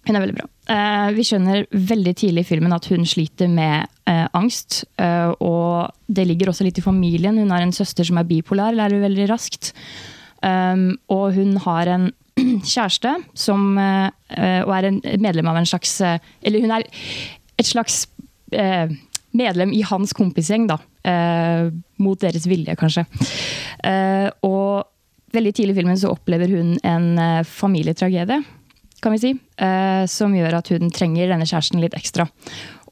[0.04, 0.48] Hun er veldig bra.
[0.68, 4.84] Uh, vi skjønner veldig tidlig i filmen at hun sliter med uh, angst.
[5.00, 7.40] Uh, og det ligger også litt i familien.
[7.40, 9.72] Hun har en søster som er bipolar, lærer hun veldig raskt.
[10.44, 12.10] Um, og hun har en
[12.74, 16.88] kjæreste som og er en medlem av en slags Eller hun er
[17.58, 18.08] et slags
[18.52, 18.90] eh,
[19.34, 20.80] medlem i hans kompisgjeng, da.
[21.06, 21.70] eh,
[22.04, 23.06] mot deres vilje, kanskje.
[23.84, 24.90] Eh, og
[25.34, 28.44] veldig tidlig i filmen så opplever hun en eh, familietragedie
[29.04, 32.24] kan vi si, eh, som gjør at hun trenger denne kjæresten litt ekstra.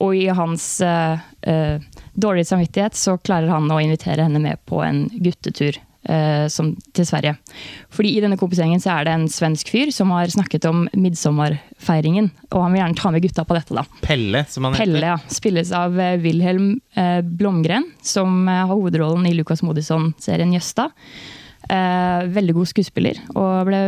[0.04, 1.80] Og i hans eh,
[2.12, 7.06] dårlige samvittighet så klarer han å invitere henne med på en guttetur eh, som, til
[7.06, 7.36] Sverige.
[7.94, 12.32] Fordi i denne kompisgjengen så er det en svensk fyr som har snakket om midtsommerfeiringen.
[12.52, 13.76] og han vil gjerne ta med gutta på dette.
[13.76, 13.84] da.
[14.02, 15.08] Pelle, som han Pelle, heter.
[15.08, 15.18] ja.
[15.32, 20.90] Spilles av eh, Wilhelm eh, Blomgren, som eh, har hovedrollen i Lucas Modisson-serien Jøsta.
[21.70, 23.82] Eh, veldig god skuespiller, og ble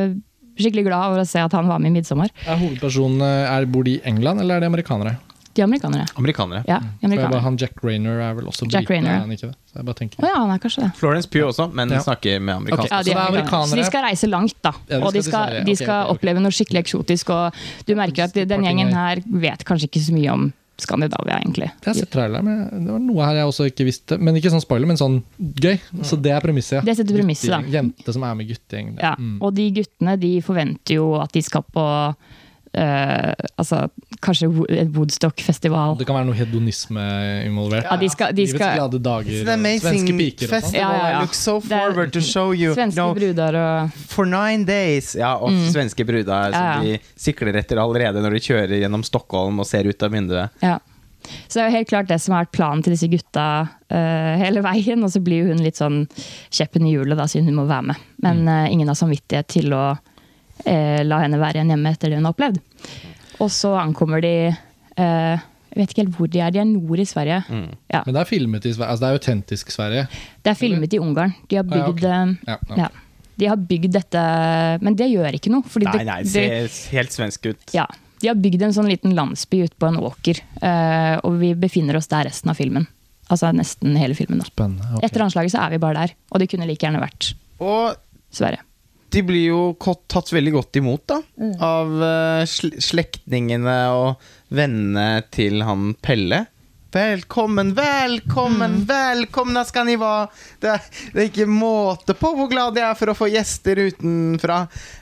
[0.59, 2.29] skikkelig glad over å se at han var med i 'Midtsommer'.
[2.45, 5.17] Er hovedpersonen er, Bor de i England, eller er de amerikanere?
[5.53, 6.05] De amerikanere.
[6.17, 6.63] Amerikanere.
[6.67, 7.41] Ja, bare, amerikanere.
[7.41, 9.15] han Jack Rayner er vel også Jack brite, Rayner.
[9.15, 9.57] er han ikke det?
[9.73, 10.91] Så jeg bare tenker Oh, ja, han er kanskje det.
[10.99, 11.99] Florence Pugh også, men Ja.
[12.05, 12.85] snakker med amerikansk.
[12.85, 12.97] Okay.
[12.97, 14.71] Ja, de er amerikanere- Så de skal reise langt, da.
[14.89, 17.29] Ja, de og de skal de skal okay, okay, oppleve noe skikkelig eksotisk.
[17.33, 17.53] Og
[17.87, 21.69] du merker at den gjengen her vet kanskje ikke så mye om Skandinavia, egentlig.
[21.81, 24.17] Jeg har sett traileren, men det var noe her jeg også ikke visste.
[24.19, 25.79] Men ikke sånn spoiler, men sånn gøy.
[26.01, 26.71] Så det er premisset.
[26.79, 26.81] ja.
[26.81, 27.59] Det setter premisset, da.
[27.61, 28.97] Jente som er med guttegjeng.
[28.99, 29.37] Ja, Mm.
[29.41, 32.15] Og de guttene de forventer jo at de skal på
[32.73, 33.87] eh, altså,
[34.23, 35.97] kanskje en Woodstock-festival.
[35.99, 37.03] Det kan være noe hedonisme
[37.47, 37.87] involvert.
[37.89, 39.43] Ja, de skal, de Livets glade dager.
[39.83, 40.77] Svenske piker og sånn.
[40.77, 41.25] Ja, ja, ja.
[41.37, 42.73] So forward to show you.
[42.77, 45.13] Svenske No, bruder og for nine days.
[45.19, 46.73] Ja, og svenske bruder Ja, ja.
[46.79, 50.63] som de sikler etter allerede når de kjører gjennom Stockholm og ser ut av vinduet.
[50.63, 50.79] Ja.
[51.47, 54.33] Så det er jo helt klart det som har vært planen til disse gutta uh,
[54.41, 55.03] hele veien.
[55.05, 56.03] Og så blir jo hun litt sånn
[56.51, 58.09] kjeppen i hjulet, da, siden hun må være med.
[58.25, 59.85] Men uh, ingen har samvittighet til å
[60.65, 62.59] la henne være igjen hjemme etter det hun har opplevd.
[63.43, 65.37] Og så ankommer de eh,
[65.73, 66.51] Jeg vet ikke helt hvor de er.
[66.53, 67.39] De er nord i Sverige.
[67.91, 68.03] Ja.
[68.05, 68.91] Men det er filmet i Sverige.
[68.91, 70.03] Altså det er autentisk Sverige.
[70.45, 71.33] Det er filmet i Ungarn.
[71.49, 71.95] De har Ah, ja, ok.
[71.95, 72.77] bygd eh, Ja, okay.
[72.83, 72.89] ja.
[73.41, 74.23] De har bygd dette
[74.85, 75.65] Men det gjør ikke noe.
[75.65, 76.31] Fordi Nei, det, nei, det,
[76.71, 77.63] ser helt svensk ut.
[77.73, 77.87] ja,
[78.21, 81.97] de har bygd en sånn liten landsby ute på en åker, uh, og vi befinner
[81.99, 82.85] oss der resten av filmen.
[83.33, 84.39] Altså nesten hele filmen.
[84.39, 84.47] da.
[84.69, 85.09] Okay.
[85.09, 87.97] Etter anslaget så er vi bare der, og det kunne like gjerne vært Og
[88.31, 88.61] Sverige.
[89.13, 89.59] De blir jo
[90.09, 91.53] tatt veldig godt imot da Mm.
[91.61, 92.45] av uh,
[92.81, 94.17] slektningene og
[94.53, 96.47] vennene til han Pelle.
[96.93, 98.85] Velkommen, velkommen, Mm.
[98.85, 100.27] velkomne skal ni være!
[100.61, 100.75] Det
[101.13, 104.59] det er ikke måte på hvor glad jeg er for å få gjester utenfra.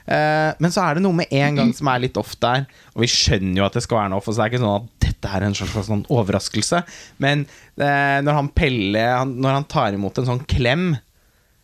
[0.08, 2.64] Eh, men så er det noe med en gang som er litt off der.
[2.96, 4.80] Og vi skjønner jo at det skal være noe off, Så det er ikke sånn
[4.80, 6.82] at dette er en slags sånn overraskelse.
[7.20, 7.44] Men
[7.76, 11.00] eh, når han Pelle han, Når han tar imot en sånn klem eh,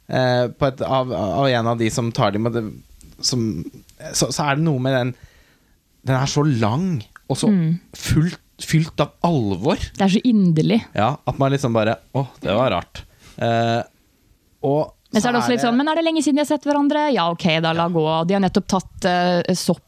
[0.09, 2.63] et, av, av en av de som tar dem det,
[3.21, 3.43] som,
[4.15, 5.15] så, så er det noe med den
[6.09, 7.51] Den er så lang og så
[7.93, 9.77] fullt, fylt av alvor.
[9.77, 10.79] Det er så inderlig.
[10.97, 13.03] Ja, At man liksom bare Å, det var rart.
[13.37, 13.83] Eh,
[14.65, 16.49] og Men så er det også litt sånn Men er det lenge siden de har
[16.51, 17.07] sett hverandre?
[17.15, 18.05] Ja, ok, da la gå.
[18.29, 19.85] De har nettopp tatt uh, sopp.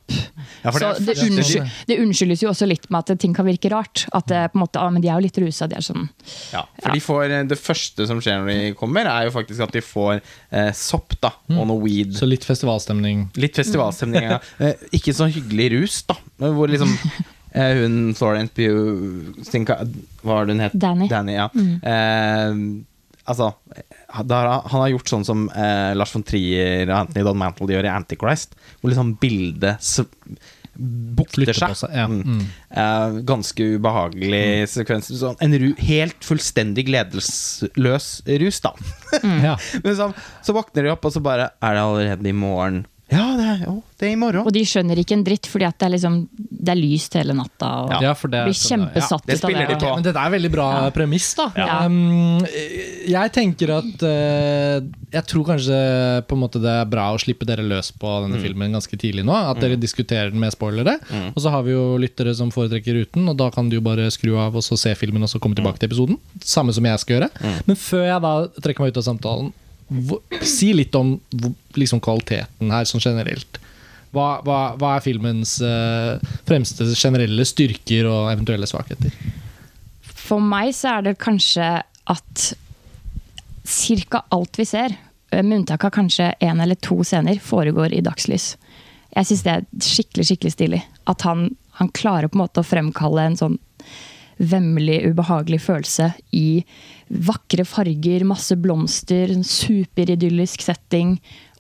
[0.63, 3.45] Ja, for så det det, unnskyld, det unnskyldes jo også litt med at ting kan
[3.49, 4.07] virke rart.
[4.17, 5.69] At det på en måte, ah, men de er jo litt rusa.
[5.71, 6.09] De er sånn
[6.55, 9.77] Ja, for de får, Det første som skjer når de kommer, er jo faktisk at
[9.77, 12.17] de får uh, sopp da, og noe weed.
[12.17, 13.29] Så litt festivalstemning.
[13.41, 14.31] Litt festivalstemning.
[14.31, 14.41] Ja.
[14.61, 16.17] Eh, ikke så hyggelig rus, da.
[16.41, 16.97] Hvor liksom
[17.59, 19.83] eh, hun Florent Pugh Hva
[20.25, 20.77] var det hun het?
[20.81, 21.37] Danny.
[21.37, 21.51] ja.
[21.53, 22.63] Eh,
[23.29, 23.53] altså
[24.13, 27.85] har han- har gjort sånn som eh, Lars von Trier og Anthony Don Mantle gjør
[27.87, 28.55] i Antichrist.
[28.81, 29.79] Hvor liksom bildet
[30.81, 31.75] bukter seg.
[31.77, 32.07] seg, ja.
[32.09, 32.21] Mm.
[32.25, 32.45] Mm.
[32.71, 35.11] Eh, ganske ubehagelig sekvens.
[35.21, 38.07] Sånn, en ru, helt fullstendig gledesløs
[38.41, 38.73] rus, da.
[39.43, 39.57] Ja.
[39.85, 40.11] Men så,
[40.47, 42.85] så våkner de opp, og så bare Er det allerede i morgen?
[43.11, 44.47] Ja, det er, jo, det er i morgen.
[44.47, 47.35] Og de skjønner ikke en dritt, fordi at det er, liksom, det er lyst hele
[47.35, 47.71] natta.
[47.83, 49.27] Og Ja, for det blir kjempesatt ja.
[49.27, 49.93] det ut av spiller de på.
[49.97, 51.49] Men dette er veldig bra premiss, da.
[51.59, 51.79] Ja.
[51.87, 52.45] Um,
[53.11, 54.77] jeg tenker at uh,
[55.11, 55.79] Jeg tror kanskje
[56.31, 59.27] på en måte det er bra å slippe dere løs på denne filmen ganske tidlig
[59.27, 59.35] nå.
[59.35, 60.99] At dere diskuterer den med spoilere.
[61.33, 64.07] Og så har vi jo lyttere som foretrekker uten, og da kan du jo bare
[64.15, 66.21] skru av og så se filmen og så komme tilbake til episoden.
[66.47, 67.33] Samme som jeg skal gjøre.
[67.67, 69.51] Men før jeg da trekker meg ut av samtalen,
[70.47, 71.17] si litt om
[71.79, 73.59] liksom kvaliteten her sånn generelt.
[74.15, 79.15] Hva, hva, hva er filmens uh, fremste generelle styrker og eventuelle svakheter?
[80.03, 81.69] For meg så er det kanskje
[82.11, 82.51] at
[83.71, 84.25] ca.
[84.35, 84.97] alt vi ser,
[85.31, 88.57] eh, med unntak av kanskje én eller to scener, foregår i dagslys.
[89.15, 90.83] Jeg syns det er skikkelig skikkelig stilig.
[91.11, 93.59] At han, han klarer på en måte å fremkalle en sånn
[94.41, 96.63] vemmelig, ubehagelig følelse i
[97.11, 101.17] vakre farger, masse blomster, en superidyllisk setting.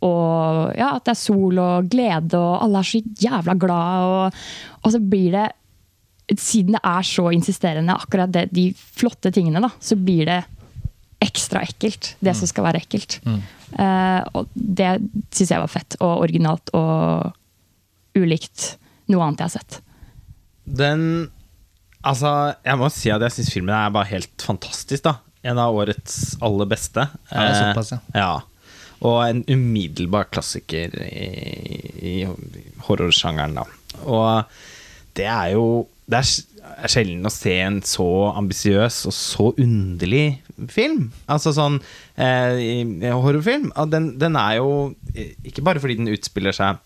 [0.06, 4.12] Og ja, at det er sol og glede, og alle er så jævla glad.
[4.12, 4.44] Og,
[4.82, 5.48] og så blir det
[6.38, 10.36] Siden det er så insisterende, akkurat det, de flotte tingene, da, så blir det
[11.18, 12.12] ekstra ekkelt.
[12.22, 13.16] Det som skal være ekkelt.
[13.26, 14.92] Eh, og det
[15.34, 17.34] syns jeg var fett og originalt og
[18.14, 18.76] ulikt
[19.10, 19.80] noe annet jeg har sett.
[20.70, 21.04] Den
[22.06, 22.30] Altså,
[22.64, 25.18] jeg må si at jeg syns filmen er bare helt fantastisk, da.
[25.44, 27.04] En av årets aller beste.
[27.30, 28.00] Ja, det er såpass, ja.
[28.12, 29.00] Eh, ja.
[29.00, 31.28] Og en umiddelbar klassiker i,
[32.04, 32.14] i
[32.86, 33.64] horrorsjangeren, da.
[34.04, 34.60] Og
[35.16, 35.64] det er jo
[36.10, 40.40] Det er sjelden å se en så ambisiøs og så underlig
[40.72, 41.12] film.
[41.30, 41.76] Altså sånn
[42.18, 43.68] eh, horrorfilm.
[43.92, 44.72] Den, den er jo
[45.14, 46.80] eh, Ikke bare fordi den utspiller seg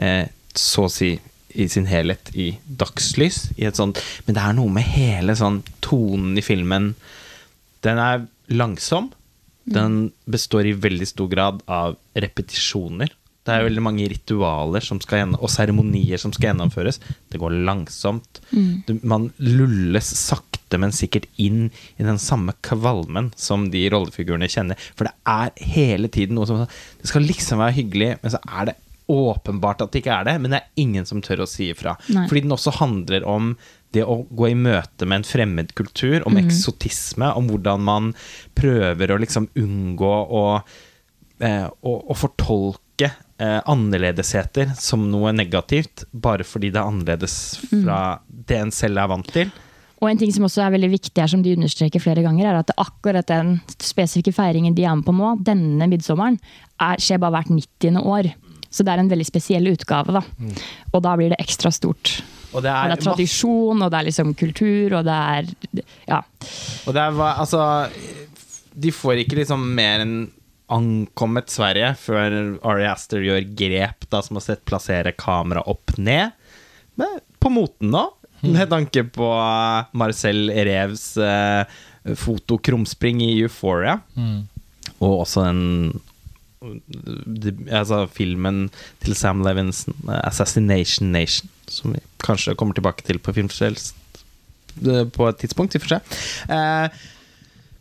[0.00, 0.24] eh,
[0.56, 1.14] så å si
[1.54, 6.36] i sin helhet i dagslys, i sånt, men det er noe med hele sånn tonen
[6.38, 6.92] i filmen.
[7.84, 9.12] Den er langsom,
[9.62, 13.12] Den består i veldig stor grad av repetisjoner.
[13.42, 17.00] Det er veldig mange ritualer som skal gjennom, og seremonier som skal gjennomføres.
[17.30, 18.40] Det går langsomt.
[18.52, 19.00] Mm.
[19.02, 21.66] man lulles sakte, men sikkert inn
[21.98, 24.78] i den samme kvalmen som de rollefigurene kjenner.
[24.94, 28.70] For det er hele tiden noe som Det skal liksom være hyggelig, men så er
[28.70, 28.76] det
[29.10, 30.36] åpenbart at det ikke er det.
[30.42, 31.96] Men det er ingen som tør å si ifra.
[32.12, 32.26] Nei.
[32.30, 33.54] Fordi den også handler om
[33.92, 38.12] det å gå i møte med en fremmed kultur, om eksotisme, om hvordan man
[38.56, 40.44] prøver å liksom unngå å,
[41.44, 47.36] eh, å, å fortolke eh, annerledesheter som noe negativt, bare fordi det er annerledes
[47.68, 49.52] fra det en selv er vant til.
[50.02, 52.58] Og en ting som også er veldig viktig her, som de understreker flere ganger, er
[52.58, 56.40] at akkurat den spesifikke feiringen de er med på nå, denne midsommeren,
[56.82, 58.00] er, skjer bare hvert 90.
[58.02, 58.32] år.
[58.72, 60.22] Så det er en veldig spesiell utgave, da.
[60.96, 62.22] Og da blir det ekstra stort.
[62.54, 65.82] Og det Og er, det er tradisjon, og det er liksom kultur, og det er
[66.08, 66.22] Ja.
[66.86, 67.90] og det er hva- altså
[68.74, 70.30] De får ikke liksom mer enn
[70.72, 76.32] ankommet Sverige før Ari Aster gjør grep da som å sette, plassere kamera opp ned.
[76.96, 78.06] Men på moten nå,
[78.42, 79.28] med tanke på
[79.92, 81.64] Marcel Revs eh,
[82.16, 83.98] fotokrumspring i Euphoria.
[85.02, 86.00] Og også den
[86.62, 88.70] de- altså filmen
[89.02, 95.28] til Sam Levinson, eh, 'Assassination Nation', som vi kanskje kommer tilbake til på eh, på
[95.28, 95.74] et tidspunkt.
[95.74, 96.00] Vi får se.
[96.48, 96.88] Eh,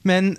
[0.04, 0.38] men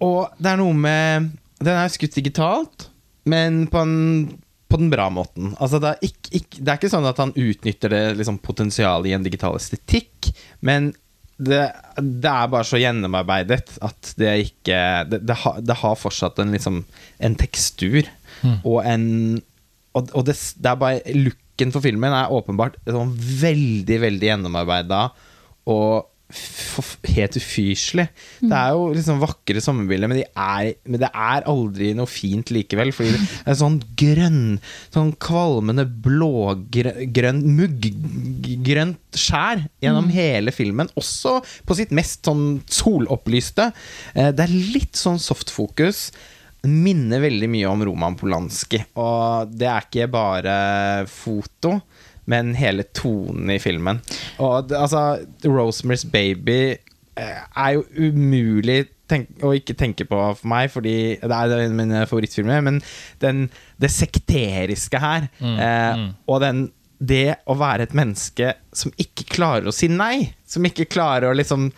[0.00, 1.30] Og det er noe med
[1.62, 2.90] Den er skutt digitalt,
[3.24, 5.54] men på, en, på den bra måten.
[5.58, 9.06] Altså det, er ikke, ikke, det er ikke sånn at han utnytter det liksom, potensialet
[9.08, 10.28] i en digital estetikk,
[10.60, 10.90] men
[11.36, 11.62] det,
[12.00, 14.78] det er bare så gjennomarbeidet at det ikke
[15.10, 16.78] Det, det, har, det har fortsatt en, liksom,
[17.20, 18.08] en tekstur
[18.64, 19.04] og en
[19.96, 25.06] Og, og det, er bare Looken for filmen er åpenbart sånn veldig, veldig gjennomarbeida
[25.72, 26.08] og
[27.16, 28.08] helt ufyselig.
[28.42, 32.50] Det er jo liksom vakre sommerbilder, men, de er, men det er aldri noe fint
[32.52, 32.90] likevel.
[32.96, 34.58] Fordi det er sånn grønn,
[34.94, 40.90] sånn kvalmende blågrønn Mugggrønt skjær gjennom hele filmen.
[40.98, 43.70] Også på sitt mest sånn solopplyste.
[44.14, 46.10] Eh, Det er litt sånn softfokus.
[46.66, 48.80] Minner veldig mye om Roman Polanski.
[48.98, 50.56] Og det er ikke bare
[51.06, 51.76] foto,
[52.30, 54.02] men hele tonen i filmen.
[54.42, 60.70] Og altså, Rosemary's Baby eh, er jo umulig tenk, å ikke tenke på for meg,
[60.74, 62.64] fordi det er en av mine favorittfilmer.
[62.66, 62.80] Men
[63.22, 63.46] den,
[63.82, 69.74] det sekteriske her, eh, og den det å være et menneske som ikke klarer å
[69.74, 71.68] si nei, som ikke klarer å liksom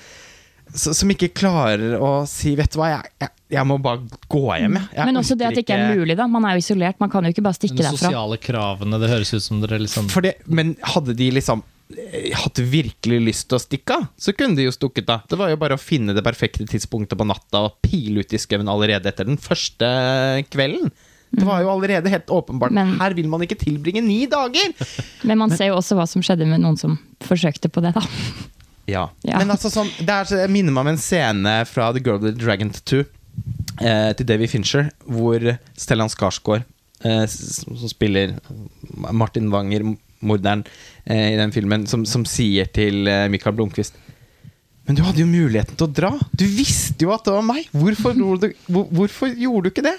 [0.74, 4.76] som ikke klarer å si 'vet du hva, jeg, jeg, jeg må bare gå hjem',
[4.76, 4.88] jeg.
[4.96, 5.04] jeg.
[5.07, 6.26] Men også det at det ikke er mulig, da.
[6.26, 7.96] Man er jo isolert, man kan jo ikke bare stikke De derfra.
[8.11, 11.62] sosiale kravene, det høres ut som dere liksom Fordi, men hadde de liksom
[11.96, 15.22] eh, hatt virkelig lyst til å stikke av, så kunne de jo stukket av.
[15.28, 18.38] Det var jo bare å finne det perfekte tidspunktet på natta og pile ut i
[18.38, 20.90] skauen allerede etter den første kvelden.
[21.31, 22.72] Det var jo allerede helt åpenbart.
[22.72, 24.72] Men- Her vil man ikke tilbringe ni dager!
[25.24, 28.00] Men man ser jo også hva som skjedde med noen som forsøkte på det, da.
[28.88, 29.05] Ja.
[29.27, 29.38] Ja.
[29.42, 32.18] Men altså sånn Det er, så- det minner meg om en scene fra The Girl
[32.22, 33.05] with the Dragon 2
[33.85, 35.44] eh, til Davy Fincher, hvor
[35.79, 36.64] Stellan Skarsgård,
[37.05, 38.38] eh, som spiller
[39.12, 39.85] Martin Wanger,
[40.20, 40.64] morderen
[41.07, 43.94] eh, i den filmen, som, som sier til eh, Michael Blomkvist
[44.88, 46.11] Men du hadde jo muligheten til å dra.
[46.33, 47.68] Du visste jo at det var meg!
[47.77, 49.98] Hvorfor, du, hvor, hvorfor gjorde du ikke det?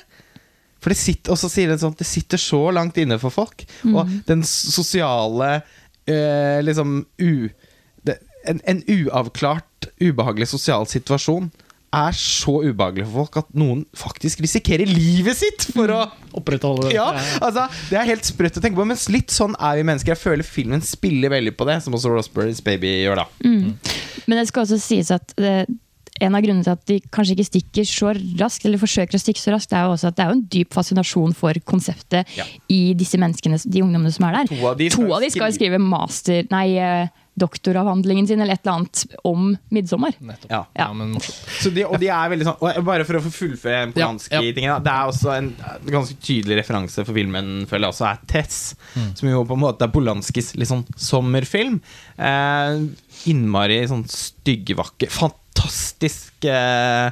[0.81, 3.63] For det sitter, også sier det, sånn Det sitter så langt inne for folk.
[3.85, 5.59] Og den sosiale
[6.07, 7.49] eh, Liksom u,
[8.47, 11.49] en, en uavklart, ubehagelig sosial situasjon
[11.89, 16.03] er så ubehagelig for folk at noen faktisk risikerer livet sitt for å
[16.37, 16.95] opprettholde det.
[16.99, 17.07] ja,
[17.41, 20.13] altså, Det er helt sprøtt å tenke på, men litt sånn er vi mennesker.
[20.13, 23.27] Jeg føler filmen spiller veldig på det, som også Rosbergs Baby gjør, da.
[24.29, 25.65] Men det skal også sies at det,
[26.21, 29.39] en av grunnene til at de kanskje ikke stikker så raskt, eller forsøker å stikke
[29.43, 32.27] så raskt, det er jo også at det er jo en dyp fascinasjon for konseptet
[32.37, 32.45] Ja.
[32.69, 34.53] i disse menneskene, de ungdommene som er der.
[34.55, 37.07] To av de to av de skal jo skrive master, nei, eh,
[37.39, 40.11] doktoravhandlingen sin eller et eller annet om midtsommer.
[40.49, 40.65] Ja.
[40.75, 40.87] Ja.
[40.93, 41.13] men.
[41.61, 44.09] Så de, og de er veldig sånn og Bare for å få fullføre den Ja,
[44.09, 44.53] polanski ja.
[44.57, 45.47] tingen Det er også en
[45.87, 48.75] ganske tydelig referanse for filmen føler jeg også er Tess,
[49.15, 51.79] som jo på en måte er Polanskis litt sånn sommerfilm.
[52.19, 52.83] Eh,
[53.31, 55.37] innmari sånn styggvakker, fantastisk
[56.49, 57.11] eh,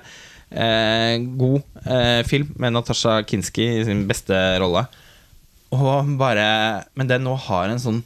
[0.50, 4.86] eh, god eh, film med Natasha Kinski i sin beste rolle.
[5.76, 8.04] Og bare Men den nå har en sånn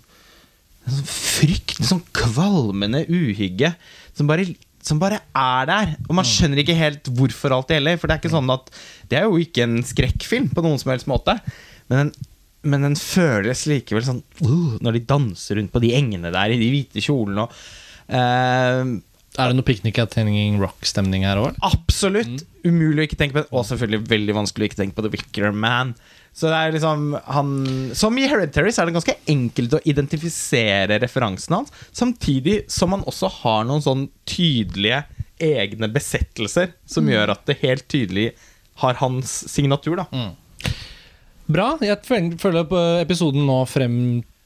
[0.81, 3.73] en sånn frykt, en sånn kvalmende uhygge
[4.17, 4.47] som bare,
[4.81, 5.93] som bare er der.
[6.07, 7.99] Og man skjønner ikke helt hvorfor alt det gjelder.
[8.01, 8.73] For det er ikke sånn at
[9.11, 11.37] Det er jo ikke en skrekkfilm på noen som helst måte.
[11.91, 12.11] Men den,
[12.73, 16.59] men den føles likevel sånn uh, Når de danser rundt på de engene der i
[16.61, 17.55] de hvite kjolene og
[18.13, 18.91] eh,
[19.39, 21.59] Er det noe Picnic at Hanging Rock-stemning her òg?
[21.63, 22.43] Absolutt!
[22.67, 23.51] Umulig å ikke tenke på det.
[23.55, 25.93] Og selvfølgelig veldig vanskelig å ikke tenke på The Wicker Man.
[26.35, 27.49] Så det er liksom han
[27.97, 33.03] Som i Hereditary så er det ganske enkelt å identifisere referansen hans, samtidig som han
[33.07, 35.03] også har noen sånn tydelige
[35.41, 38.29] egne besettelser som gjør at det helt tydelig
[38.83, 40.07] har hans signatur, da.
[41.51, 41.73] Bra.
[41.83, 43.95] Jeg følger på episoden nå frem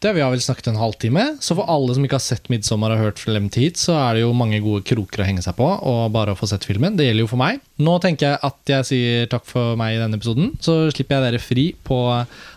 [0.06, 1.24] til Vi har vel snakket en halvtime.
[1.42, 4.14] Så for alle som ikke har sett 'Midtsommer' og hørt frem til hit, så er
[4.16, 6.96] det jo mange gode kroker å henge seg på, og bare å få sett filmen.
[6.96, 7.62] Det gjelder jo for meg.
[7.82, 10.54] Nå tenker jeg at jeg sier takk for meg i denne episoden.
[10.62, 11.98] Så slipper jeg dere fri på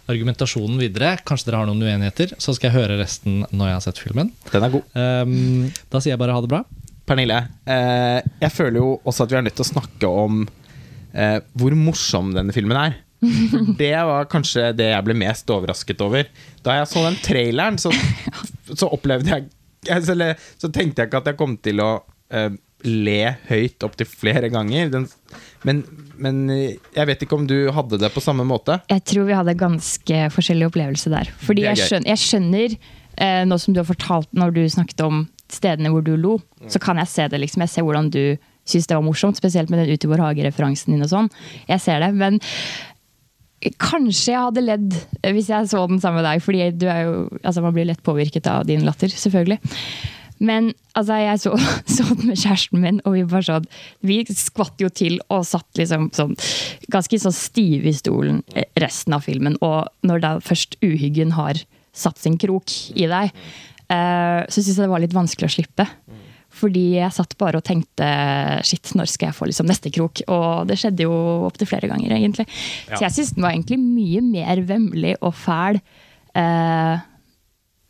[0.08, 1.16] argumentasjonen videre.
[1.24, 2.36] Kanskje dere har noen uenigheter.
[2.38, 4.32] Så skal jeg høre resten når jeg har sett filmen.
[4.52, 4.84] Den er god.
[4.94, 6.64] Um, da sier jeg bare ha det bra.
[7.08, 10.42] Pernille, eh, jeg føler jo også at vi er nødt til å snakke om
[11.16, 12.98] eh, hvor morsom denne filmen er.
[13.80, 16.28] Det var kanskje det jeg ble mest overrasket over.
[16.64, 17.92] Da jeg så den traileren, så,
[18.74, 19.48] så opplevde jeg
[19.88, 21.90] eller, Så tenkte jeg ikke at jeg kom til å
[22.34, 22.50] uh,
[22.84, 24.90] le høyt opptil flere ganger.
[24.92, 25.06] Den,
[25.66, 25.80] men,
[26.20, 28.76] men eh, jeg vet ikke om du hadde det på samme måte.
[28.90, 31.30] Jeg tror vi hadde ganske forskjellig opplevelse der.
[31.46, 35.24] Fordi jeg skjønner, jeg skjønner uh, nå som du har fortalt når du snakket om
[35.48, 36.68] stedene hvor du lo, Mm.
[36.74, 37.38] så kan jeg se det.
[37.40, 37.62] liksom.
[37.62, 38.22] Jeg ser hvordan du
[38.68, 41.28] syns det var morsomt, spesielt med den Ut i vår hage-referansen din og sånn.
[41.70, 42.40] Jeg ser det, men
[43.82, 44.92] Kanskje jeg hadde ledd
[45.22, 48.46] eh, hvis jeg så den sammen med deg, fordi jo, altså man blir lett påvirket
[48.50, 49.58] av din latter, selvfølgelig.
[50.38, 51.54] Men altså, jeg så,
[51.94, 53.66] så den med kjæresten min, og vi bare sånn
[54.06, 56.36] Vi skvatt jo til og satt liksom sånn
[56.92, 59.58] ganske så stive i stolen eh, resten av filmen.
[59.64, 61.58] Og når da først uhyggen har
[61.96, 63.34] satt sin krok i deg,
[63.90, 65.88] eh, så syns jeg det var litt vanskelig å slippe.
[66.58, 68.06] Fordi jeg satt bare og tenkte
[68.66, 70.22] shit, når skal jeg få liksom neste krok?
[70.26, 71.14] Og det skjedde jo
[71.46, 72.48] opptil flere ganger, egentlig.
[72.90, 75.78] Så jeg syns den var egentlig mye mer vemmelig og fæl
[76.38, 77.04] eh,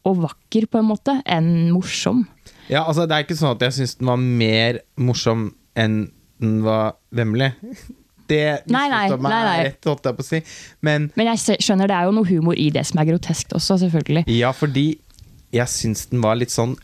[0.09, 2.23] og vakker, på en måte, enn morsom.
[2.69, 5.99] Ja, altså Det er ikke sånn at jeg syns den var mer morsom enn
[6.41, 7.53] den var vemmelig.
[8.29, 9.61] Det Nei, nei, meg nei, nei.
[9.71, 10.39] rett, holdt jeg på å si.
[10.85, 13.79] Men Men jeg skjønner det er jo noe humor i det som er groteskt også,
[13.87, 14.27] selvfølgelig.
[14.37, 14.99] ja, fordi
[15.57, 16.75] jeg syns den var litt sånn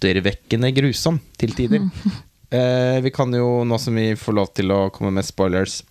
[0.00, 1.86] lattervekkende grusom til tider.
[2.50, 5.84] Eh, vi kan jo, nå som vi får lov til å komme med spoilers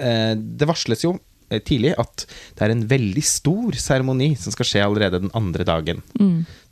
[0.00, 1.10] eh, Det varsles jo
[1.52, 2.24] eh, tidlig at
[2.56, 6.00] det er en veldig stor seremoni som skal skje allerede den andre dagen.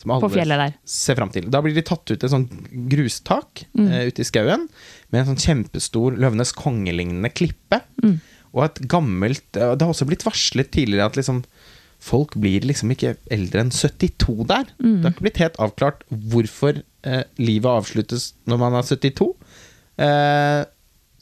[0.00, 0.72] Som alle På fjellet der.
[0.88, 1.50] ser fram til.
[1.52, 2.56] Da blir de tatt ut et sånt
[2.88, 4.64] grustak eh, ute i skauen
[5.12, 7.82] med en sånn kjempestor Løvenes konge-lignende klippe.
[8.54, 11.44] Og et gammelt eh, Det har også blitt varslet tidligere at liksom
[12.04, 14.66] folk blir liksom ikke eldre enn 72 der.
[14.76, 19.30] Det har ikke blitt helt avklart hvorfor eh, livet avsluttes når man er 72.
[20.04, 20.64] Eh,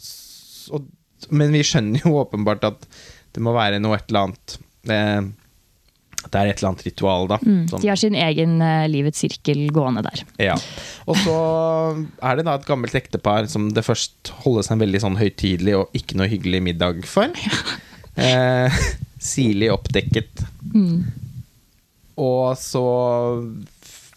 [0.02, 0.80] så,
[1.30, 2.88] men vi skjønner jo åpenbart at
[3.32, 4.56] det må være noe et eller annet
[4.92, 5.22] eh,
[6.22, 7.38] Det er et eller annet ritual, da.
[7.42, 10.24] som- De har sin egen eh, livets sirkel gående der.
[10.50, 10.56] ja.
[11.06, 11.36] Og så
[12.22, 15.96] er det da et gammelt ektepar som det først holdes en veldig sånn høytidelig og
[15.98, 17.30] ikke noe hyggelig middag for.
[17.42, 17.62] Ja.
[18.22, 18.82] Eh,
[19.22, 20.42] Sirlig oppdekket.
[22.22, 22.84] Og så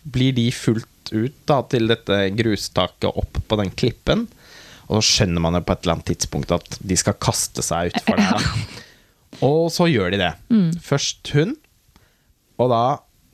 [0.06, 4.26] blir de fulgt ut da til dette grustaket opp på den klippen.
[4.88, 7.94] Og så skjønner man jo på et eller annet tidspunkt at de skal kaste seg
[7.94, 8.36] utfor der.
[8.38, 8.82] da.
[9.46, 10.32] Og så gjør de det.
[10.86, 11.56] Først hun,
[12.56, 12.84] og da,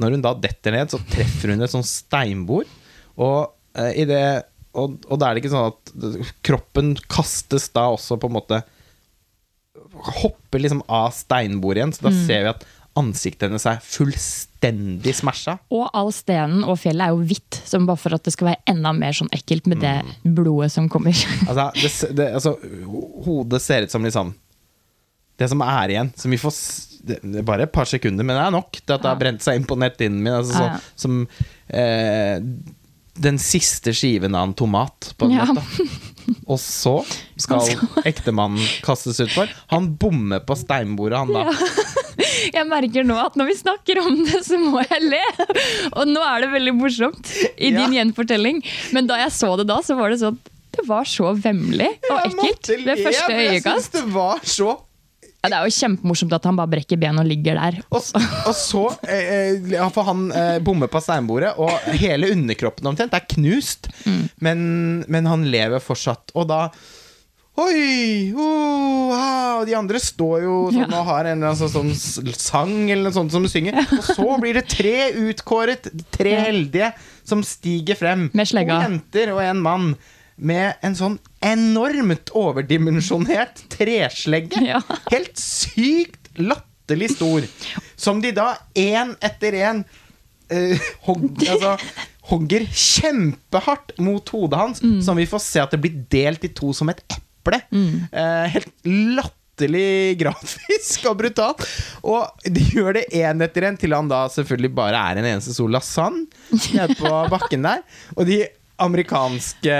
[0.01, 2.69] når hun da detter ned, så treffer hun et sånn steinbord.
[3.21, 4.23] Og, eh, i det,
[4.73, 8.63] og, og da er det ikke sånn at kroppen kastes da også på en måte
[10.21, 12.63] Hopper liksom av steinbordet igjen, så da ser vi at
[12.99, 15.53] ansiktet hennes er fullstendig smasha.
[15.71, 18.63] Og all stenen og fjellet er jo hvitt, som bare for at det skal være
[18.73, 19.93] enda mer sånn ekkelt med det
[20.27, 21.15] blodet som kommer.
[21.47, 22.55] Altså, det, det, altså,
[23.25, 24.33] hodet ser ut som liksom
[25.39, 26.53] Det som er igjen, som vi får
[27.07, 29.41] det, er bare et par sekunder, men det er nok til at det har brent
[29.41, 30.35] seg inn på netthinnen min.
[30.37, 30.79] Altså, Ja, ja.
[31.01, 31.23] som
[31.73, 32.43] eh,
[33.21, 35.47] den siste skiven av en tomat, på en Ja.
[35.49, 35.87] måte.
[36.47, 36.93] Og så
[37.39, 37.65] skal
[38.07, 39.49] ektemannen kastes utfor.
[39.73, 41.45] Han bommer på steinbordet, han da.
[42.55, 45.21] Jeg merker nå at når vi snakker om det, så må jeg le.
[45.95, 48.01] Og nå er det veldig morsomt i din Ja.
[48.01, 48.61] gjenfortelling.
[48.95, 50.37] Men da jeg så det da, så var det sånn
[50.71, 53.65] Det var så vemmelig og ekkelt ved første øyekast.
[53.65, 54.75] jeg synes Det var så
[55.41, 57.79] Ja, det er jo kjempemorsomt at han bare brekker ben og ligger der.
[57.89, 58.09] Og,
[58.45, 63.89] og så eh, får han eh, bommer på steinbordet, og hele underkroppen omtrent er knust.
[64.37, 64.61] Men,
[65.09, 66.35] men han lever fortsatt.
[66.37, 66.67] Og da
[67.61, 68.31] Oi!
[68.31, 71.01] Oh, ah, og de andre står jo sånn Ja.
[71.01, 73.81] og har en eller annen sånn, sånn sang eller noe sånt som synger.
[73.97, 76.93] Og så blir det tre utkåret, tre heldige,
[77.27, 78.29] som stiger frem.
[78.33, 78.79] Med slegga.
[78.79, 79.91] To jenter og en mann.
[80.41, 84.61] Med en sånn enormt overdimensjonert treslegge.
[84.65, 84.81] Ja.
[85.11, 87.45] Helt sykt latterlig stor.
[87.99, 91.75] Som de da én etter én uh, hogg, altså,
[92.31, 96.71] hogger kjempehardt mot hodet hans, som vi får se at det blir delt i to
[96.77, 97.59] som et eple.
[98.13, 101.65] Eh, helt latterlig grafisk og brutalt.
[102.07, 105.55] Og de gjør det én etter en, til han da selvfølgelig bare er en eneste
[105.57, 107.83] sol lasagne nede på bakken der.
[108.15, 108.43] Og de
[108.81, 109.77] amerikanske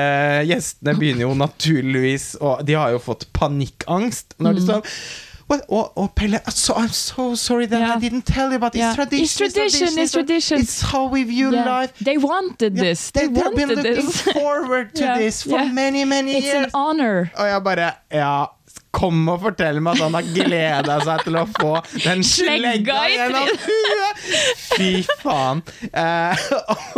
[0.49, 4.87] gjestene begynner jo naturligvis Og de har jo fått panikkangst når de står
[5.51, 5.65] What?
[5.67, 7.97] Og, og Pelle so, I'm so sorry that yeah.
[7.97, 8.91] I didn't tell you about Ja.
[8.93, 10.59] It's tradition, It's tradition, it's tradition.
[10.61, 11.65] It's how we view Yeah.
[11.81, 11.91] life.
[12.05, 13.11] They wanted Yeah, this.
[13.11, 14.21] They, they, have been looking this.
[14.37, 15.73] forward to Yeah, this for yeah.
[15.73, 16.71] many, many It's an years.
[16.73, 17.27] honor.
[17.35, 18.45] Og jeg bare Ja,
[18.95, 21.71] kom og fortell meg at han har gleda seg til å få
[22.03, 24.25] den Slegga gjennom huet!
[24.75, 24.91] Fy
[25.23, 25.63] faen.
[25.91, 26.45] Eh,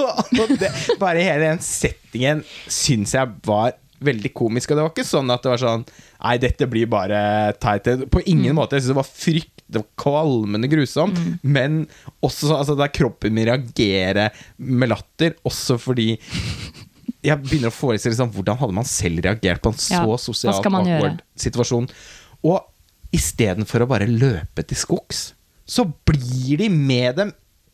[0.03, 0.71] og og det,
[1.01, 4.71] bare hele den settingen syns jeg var veldig komisk.
[4.71, 5.87] Og det var ikke sånn at det var sånn
[6.23, 7.17] Nei, dette blir bare
[7.59, 7.89] teit.
[8.11, 8.77] På ingen måte.
[8.77, 11.83] Jeg synes det var frykt det var kvalmende grusomt, men
[12.21, 16.13] også så, altså, der kroppen min reagerer med latter, også fordi
[17.23, 20.67] jeg begynner å forestille liksom, hvordan hadde man selv reagert på en så Ja, sosialt
[20.67, 21.87] awkward situasjon.
[22.43, 22.59] Og
[23.15, 25.31] istedenfor å bare løpe til skogs,
[25.63, 27.31] så blir de med dem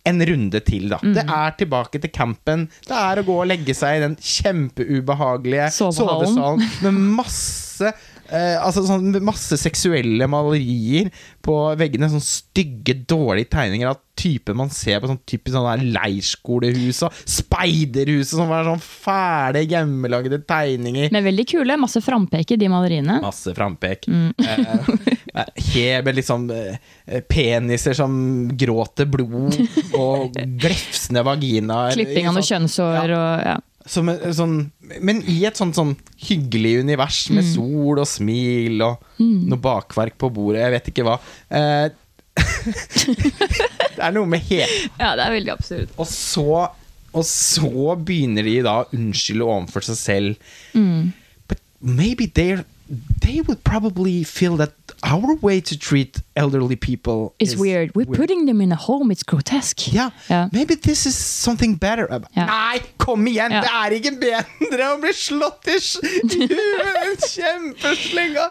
[0.09, 0.99] en runde til, da.
[1.03, 1.13] Mm.
[1.17, 2.67] Det er tilbake til campen.
[2.87, 7.91] Det er å gå og legge seg i den kjempeubehagelige sovesalen med masse
[8.31, 11.09] eh, altså sånn masse seksuelle malerier
[11.45, 12.09] på veggene.
[12.11, 18.35] Sånn stygge, dårlige tegninger av typen man ser på sånn typisk sånn leirskolehus og speiderhuset.
[18.35, 21.09] Som sånn, sånn fæle, hjemmelagde tegninger.
[21.15, 21.77] Men veldig kule.
[21.79, 23.19] Masse frampek i de maleriene.
[23.23, 24.09] Masse frampek.
[24.11, 24.33] Mm.
[24.39, 28.13] Eh, he- med liksom eh, peniser som
[28.59, 29.55] gråter blod,
[29.95, 31.95] og glefsende vaginaer.
[31.95, 33.03] Klipping av noen Sånn- ja.
[33.15, 33.57] og ja.
[33.85, 34.55] Som sånn,
[35.01, 35.95] men i et sånt sånn
[36.27, 37.53] hyggelig univers med Mm.
[37.53, 40.61] sol og smil og noe bakverk på bordet.
[40.65, 41.15] Jeg vet ikke hva.
[41.49, 41.89] Eh,
[43.95, 45.89] det er noe med helt ja, det er veldig absurd.
[45.99, 46.45] Og så,
[47.11, 50.53] og så begynner de da å unnskylde overfor seg selv.
[50.73, 51.11] Mm.
[51.49, 52.27] But maybe
[53.21, 54.73] They would probably feel that
[55.03, 57.95] our way to treat elderly people It's is weird.
[57.95, 59.11] We're putting them in a home.
[59.11, 59.93] It's grotesque.
[59.93, 60.11] Yeah.
[60.29, 60.49] yeah.
[60.51, 62.07] maybe this is something better.
[62.07, 63.51] Ba, Nei, kom igjen!
[63.51, 63.61] Yeah.
[63.63, 67.25] Det er ikke bedre å bli slått i huet!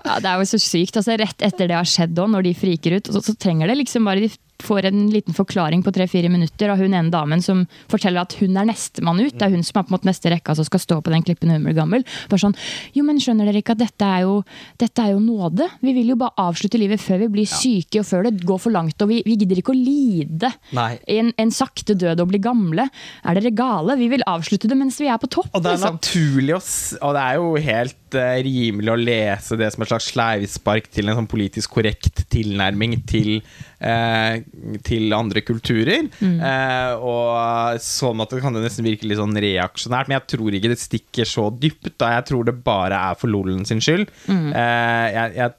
[0.05, 0.99] Ja, det er jo så sykt.
[0.99, 4.09] Altså, rett etter det har skjedd, når de friker ut, så, så trenger det liksom
[4.09, 4.31] bare de
[4.63, 8.57] får en liten forklaring på tre-fire minutter av hun ene damen som forteller at hun
[8.59, 9.37] er nestemann ut.
[9.39, 11.25] Det er hun som er på en måte neste rekka som skal stå på den
[11.27, 12.05] klippen hun blir gammel.
[12.31, 12.57] Bare sånn
[12.97, 14.41] Jo, men skjønner dere ikke at dette er jo,
[14.81, 15.69] dette er jo nåde?
[15.85, 18.75] Vi vil jo bare avslutte livet før vi blir syke, og før det går for
[18.75, 18.99] langt.
[19.05, 22.89] Og vi, vi gidder ikke å lide en, en sakte død og bli gamle.
[23.23, 23.99] Er dere gale?
[24.01, 25.53] Vi vil avslutte det mens vi er på topp.
[25.53, 26.01] Og det er liksom.
[26.01, 26.63] naturlig å
[27.07, 31.19] Og det er jo helt rimelig å lese det som et slags sleivspark til en
[31.21, 33.43] sånn politisk korrekt tilnærming til,
[33.81, 34.41] eh,
[34.87, 36.09] til andre kulturer.
[36.23, 40.59] Eh, og sånn at det kan det nesten virke litt sånn reaksjonært, men jeg tror
[40.59, 41.93] ikke det stikker så dypt.
[41.99, 42.15] Da.
[42.19, 44.09] Jeg tror det bare er for lollen sin skyld.
[44.29, 45.53] Eh, jeg, jeg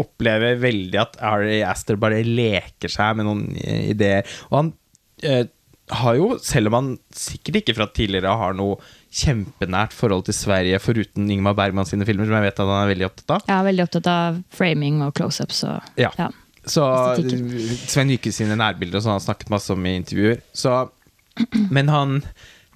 [0.00, 4.24] opplever veldig at Ari Aster bare leker seg med noen ideer.
[4.50, 4.72] Og han
[5.26, 5.44] eh,
[5.92, 8.78] har jo, selv om han sikkert ikke fra tidligere har noe
[9.12, 12.92] kjempenært forhold til Sverige, foruten Ingmar Bergman sine filmer, som jeg vet at han er
[12.94, 13.50] veldig opptatt av.
[13.52, 15.62] Er veldig opptatt av framing og close-ups.
[15.68, 16.12] og Ja.
[16.18, 16.30] ja.
[16.62, 16.84] Så
[17.90, 20.40] Sven Nyke sine nærbilder og sånn han snakket masse om i intervjuer.
[20.54, 20.76] Så,
[21.74, 22.20] men han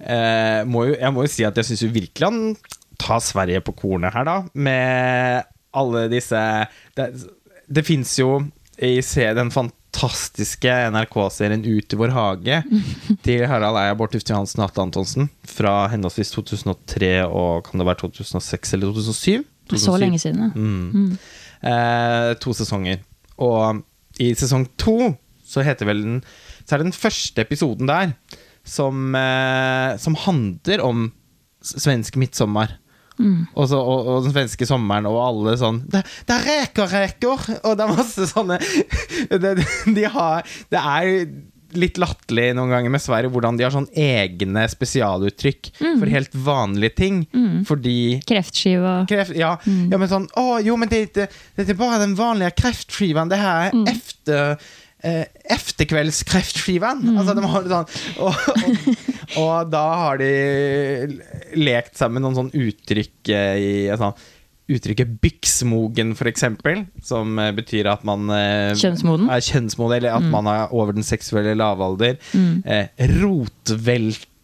[0.01, 2.41] eh, må jo, Jeg må jo si at jeg syns virkelig han
[2.99, 4.37] tar Sverige på kornet her, da.
[4.53, 6.39] Med alle disse
[6.97, 7.11] Det,
[7.69, 8.41] det fins jo
[8.77, 9.49] i se den
[9.97, 12.61] fantastiske NRK-serien Ut i vår hage
[13.25, 17.87] til Harald Eia, Bård Tufte Johansen og Atle Antonsen fra henholdsvis 2003 og kan det
[17.87, 19.45] være 2006 eller 2007?
[19.77, 20.49] Så lenge siden, ja.
[20.53, 21.17] Mm.
[21.67, 23.01] Eh, to sesonger.
[23.41, 23.81] Og
[24.21, 25.15] i sesong to
[25.47, 26.17] så heter vel den
[26.65, 28.13] Så er det den første episoden der
[28.67, 31.11] som, eh, som handler om
[31.63, 32.77] svensk midtsommer.
[33.55, 37.45] Og, så, og, og den svenske sommeren og alle sånn Det, det er reker, reker!
[37.63, 38.59] Og det er masse sånne
[39.43, 39.53] det,
[39.95, 41.11] de har, det er
[41.77, 46.95] litt latterlig noen ganger med Sverige hvordan de har sånn egne spesialuttrykk for helt vanlige
[47.01, 47.17] ting.
[47.67, 47.97] Fordi
[48.27, 51.99] Kreftskive og Kreft, ja, ja, men sånn Å, jo, men det er det er bare
[52.05, 53.31] den vanlige kreftskiven.
[53.31, 54.69] Det her er efter
[55.03, 55.25] eh,
[55.57, 57.03] efterkveldskreftskivan.
[57.17, 57.91] Altså, de har det sånn
[58.23, 60.31] og, og, og da har de
[61.57, 64.17] lekt sammen noen sånn uttrykk eh, i sånn,
[64.67, 69.29] Uttrykket 'byksmogen', for eksempel, som eh, betyr at man eh, Kjønnsmoden?
[69.31, 72.17] Er kjønnsmoden, eller at man er over den seksuelle lavalder.
[72.67, 72.89] Eh,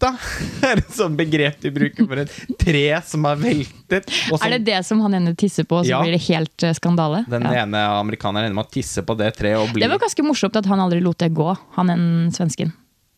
[0.04, 4.10] rotvelta er et sånt begrep de bruker for et tre som er veltet.
[4.28, 6.02] som- Er det det som han ene tisser på, og så Ja.
[6.02, 7.26] blir det helt eh, skandale?
[7.30, 7.64] Den Ja.
[7.64, 10.56] ene amerikaneren ender med å tisse på det treet og bli Det var ganske morsomt
[10.56, 12.74] at han aldri lot det gå, han enn svensken.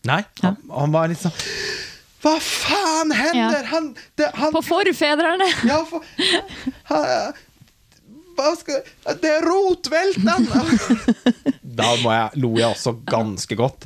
[0.06, 1.32] Nei, han, han var sånn
[2.22, 3.62] Hva faen hender?
[3.62, 3.66] Ja.
[3.70, 5.46] Han, det, han På forfedrene!
[5.72, 6.02] Ja, for
[6.86, 7.34] han,
[8.58, 8.82] skal
[9.22, 10.48] Det er rotvelten!
[11.76, 13.86] da jeg, lo jeg også ganske godt.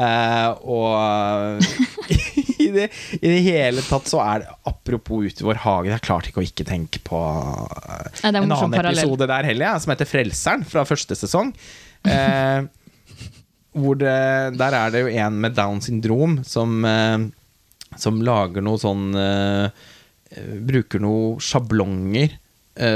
[0.00, 1.60] Eh, og
[2.64, 2.86] i det,
[3.20, 6.40] i det hele tatt så er det Apropos Ute i vår hage, jeg klarte ikke
[6.40, 9.02] å ikke tenke på er en annen parallell.
[9.04, 11.52] episode der heller, ja, som heter Frelseren, fra første sesong.
[12.06, 12.64] Uh,
[13.76, 14.16] hvor det,
[14.56, 16.80] der er det jo en med Down syndrom som,
[18.00, 19.12] som lager noe sånn
[20.66, 22.34] Bruker noe sjablonger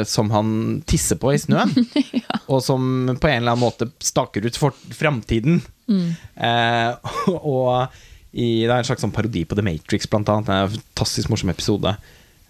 [0.07, 0.49] som han
[0.89, 1.73] tisser på i snøen.
[2.53, 2.85] Og som
[3.21, 5.59] på en eller annen måte staker ut for framtiden.
[5.91, 7.93] Eh, og
[8.35, 10.49] i, det er en slags sånn parodi på The Matrix, blant annet.
[10.49, 11.95] Det er en fantastisk morsom episode.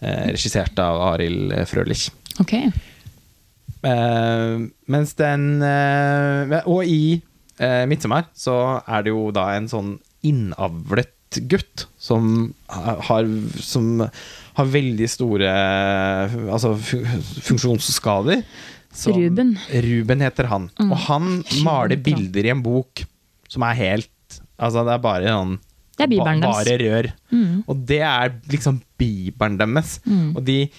[0.01, 2.09] Eh, regissert av Arild Frølich.
[2.43, 2.57] Ok.
[3.85, 4.55] Eh,
[4.89, 7.20] mens den eh, Og i
[7.61, 11.12] eh, 'Midtsommer' så er det jo da en sånn innavlet
[11.51, 13.29] gutt som har,
[13.61, 14.07] som
[14.55, 15.50] har veldig store
[16.55, 16.74] altså,
[17.48, 18.42] funksjonsskader.
[18.94, 19.57] Som- Ruben.
[19.72, 20.68] Ruben heter han.
[20.78, 23.05] Og han maler bilder i en bok
[23.48, 24.11] som er helt
[24.55, 25.57] Altså, det er bare sånn
[25.98, 26.52] Det er bibelen ba-.
[26.62, 27.09] Bare rør.
[27.68, 29.96] Og det er liksom bibelen deres.
[30.07, 30.70] Og de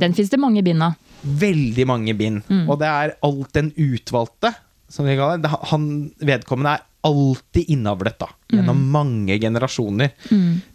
[0.00, 0.94] Den fins det mange bind av.
[1.24, 2.42] veldig mange bind.
[2.68, 4.54] Og det er alt den utvalgte,
[4.88, 5.50] som vi kaller det.
[5.70, 8.28] Han, vedkommende er alltid innavlet, da.
[8.52, 10.10] Gjennom mange generasjoner.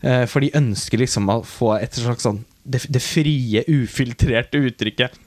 [0.02, 5.18] Eh, for de ønsker liksom å få et slags sånn det, det frie, ufiltrerte uttrykket.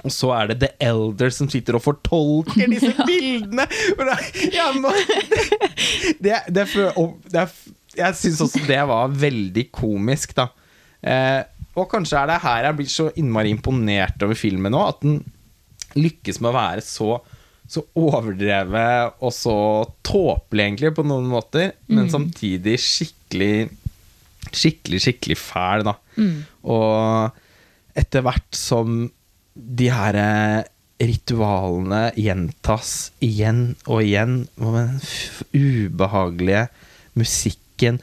[0.00, 3.66] Og så er det The Elder som sitter og fortolker disse bildene!
[3.68, 4.92] Ja, det- Jeg, må,
[6.24, 6.64] det, det,
[6.96, 7.44] og det,
[7.98, 10.48] jeg syns også det var veldig komisk, da.
[11.02, 11.42] Eh,
[11.78, 15.20] og kanskje er det her jeg blir så innmari imponert over filmen nå, at den
[16.00, 17.12] lykkes med å være så
[17.70, 19.56] så overdrevet og så
[20.06, 23.70] tåpelig, egentlig, på noen måter, men samtidig skikkelig
[24.50, 25.92] Skikkelig, skikkelig fæl, da.
[26.66, 27.36] Og
[28.00, 29.04] etter hvert som
[29.54, 30.64] de her eh,
[31.00, 34.96] ritualene gjentas igjen og igjen, og den
[35.54, 36.64] ubehagelige
[37.20, 38.00] musikken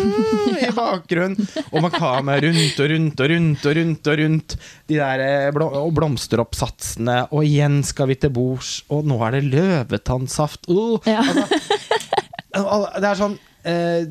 [0.66, 4.56] i bakgrunnen, og med kamera rundt og rundt og rundt og rundt og rundt
[4.90, 9.44] de der eh, og blomsteroppsatsene, og igjen skal vi til bords, og nå er det
[9.52, 10.68] løvetannsaft.
[10.70, 11.22] Uh, Ja.
[12.52, 13.34] altså, Det er sånn
[13.64, 14.06] eh,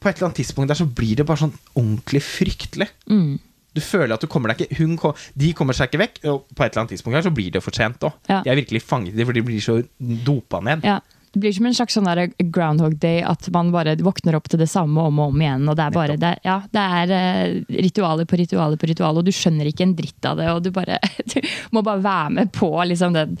[0.00, 2.90] På et eller annet tidspunkt der så blir det bare sånn ordentlig fryktelig.
[3.08, 3.38] Mm.
[3.74, 6.62] Du føler at du kommer deg ikke kom, De kommer seg ikke vekk, og på
[6.62, 8.14] et eller annet tidspunkt her så blir det for sent òg.
[8.30, 8.42] Ja.
[8.44, 10.86] De er virkelig fanget i det, for de blir så dopa ned.
[10.86, 11.00] Ja.
[11.34, 12.06] Det blir som en slags sånn
[12.54, 15.64] groundhog day, at man bare våkner opp til det samme om og om igjen.
[15.68, 19.18] og Det er bare, det, er- ja, det er eh, ritualer på ritualer på ritualer,
[19.18, 20.46] og du skjønner ikke en dritt av det.
[20.52, 21.00] og Du, bare,
[21.34, 21.40] du
[21.74, 23.34] må bare være med på liksom, den,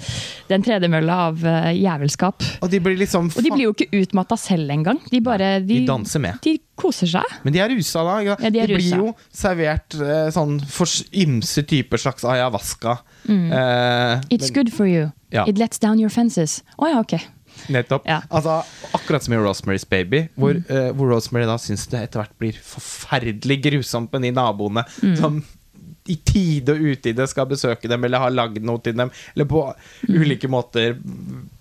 [0.50, 2.42] den tredemølla av uh, jævelskap.
[2.66, 4.98] Og de blir liksom Og de blir jo ikke utmatta selv engang.
[5.12, 6.42] De bare De danser med.
[6.42, 7.36] De koser seg.
[7.46, 8.16] Men de er rusa, da.
[8.26, 12.98] Ja, de er blir jo servert eh, sånn for ymse typer slags ayahuasca.
[12.98, 14.20] Eh, Mm.
[14.28, 15.10] It's men- good for you.
[15.32, 15.46] Ja.
[15.48, 16.62] It lets down your fences.
[16.78, 17.14] Å ja, ok.
[17.72, 18.06] Nettopp.
[18.06, 18.20] Ja.
[18.30, 18.62] Altså,
[18.94, 20.64] akkurat som i Rosemary's Baby, hvor, Mm.
[20.70, 25.16] uh, hvor Rosemary da syns det etter hvert blir forferdelig grusomt med de naboene Mm.
[25.16, 25.44] som
[26.06, 29.62] i tide og utide skal besøke dem eller har lagd noe til dem, eller på
[30.08, 30.20] Mm.
[30.20, 30.98] ulike måter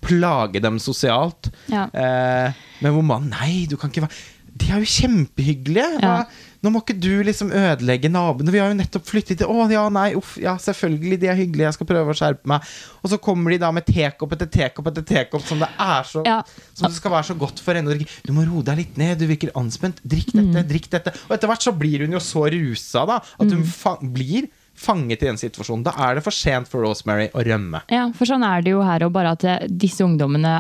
[0.02, 1.52] plage dem sosialt.
[1.72, 1.86] Ja.
[1.94, 4.12] Uh, men hvor man Nei, du kan ikke være
[4.56, 6.00] De er jo kjempehyggelige!
[6.00, 6.26] Hva?
[6.64, 8.54] Nå må ikke du liksom ødelegge naboene.
[8.54, 11.68] Vi har jo nettopp flyttet til Å ja, nei, uff, ja, selvfølgelig, de er hyggelige,
[11.68, 12.70] jeg skal prøve å skjerpe meg.
[13.04, 16.24] Og så kommer de da med tekopp etter tekopp etter tekopp som det er så
[16.28, 16.40] Ja.
[16.72, 18.00] Som det skal være så godt for henne.
[18.24, 20.00] Du må roe deg litt ned, du virker anspent.
[20.08, 21.14] Drikk dette, drikk dette.
[21.28, 25.22] Og etter hvert så blir hun jo så rusa da at hun fa blir fanget
[25.22, 25.84] i den situasjonen.
[25.86, 27.84] Da er det for sent for Rosemary å rømme.
[27.94, 30.54] Ja, for sånn er det jo her, og bare at eh, disse ungdommene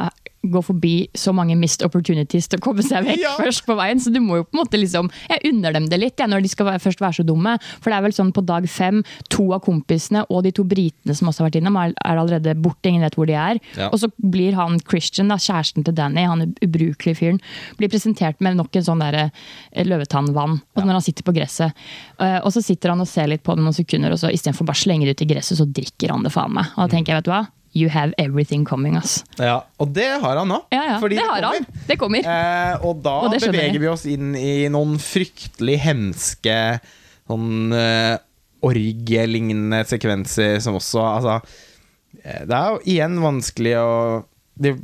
[0.43, 3.35] går forbi så mange missed opportunities til å komme seg vekk Ja.
[3.39, 3.99] først på veien.
[4.03, 6.41] Så du må jo på en måte liksom Jeg unner dem det litt, jeg, når
[6.43, 7.57] de skal være, først være så dumme.
[7.81, 11.15] For det er vel sånn på dag fem, to av kompisene og de to britene
[11.15, 12.89] som også har vært innom, er, er allerede borte.
[12.91, 13.59] Ingen vet hvor de er.
[13.77, 13.87] Ja.
[13.89, 17.39] Og så blir han Christian, da, kjæresten til Danny, han ubrukelige fyren,
[17.79, 21.73] blir presentert med nok en sånn der eh, løvetannvann og når han sitter på gresset.
[22.19, 24.65] Eh, og så sitter han og ser litt på det noen sekunder, og så istedenfor
[24.67, 26.71] bare å slenge det ut i gresset, så drikker han det faen meg.
[26.75, 27.43] Og da tenker jeg, vet du hva?
[27.73, 29.23] You have everything coming, ass.
[29.41, 30.59] Ja, Og det har han nå.
[30.69, 31.63] Ja, ja, fordi det har han.
[31.65, 31.87] kommer.
[31.87, 32.27] Det kommer.
[32.33, 36.57] Eh, og da Og det beveger vi oss inn i noen fryktelig hemske
[37.23, 38.19] sånn uh,
[38.63, 41.37] orgielignende sekvenser som også Altså
[42.21, 43.91] eh, Det er jo igjen vanskelig å
[44.59, 44.75] det,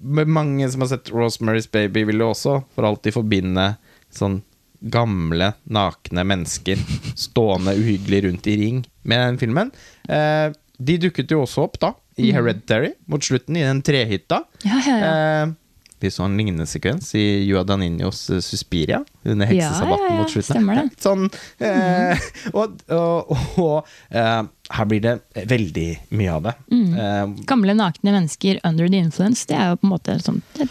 [0.00, 3.72] Mange som har sett Rosemary's Baby, vil jo også for alltid forbinde
[4.14, 4.40] sånn
[4.78, 6.78] gamle, nakne mennesker
[7.18, 9.72] stående uhyggelig rundt i ring med den filmen.
[10.06, 14.42] Eh, de dukket jo også opp da, i Hereditary, mot slutten, i den trehytta.
[14.66, 15.14] Ja, ja, ja.
[15.44, 15.54] Eh,
[16.00, 20.68] Vi så en lignende sekvens i Jua Daninos eh, Suspiria under heksesabbaten mot slutten.
[20.78, 21.24] Litt Sånn,
[21.58, 24.44] eh, og og, og eh,
[24.78, 25.16] her blir det
[25.50, 26.54] veldig mye av det.
[26.70, 26.94] Mm.
[26.94, 30.70] Eh, Gamle, nakne mennesker under the influence, det er jo på en måte sånn, et,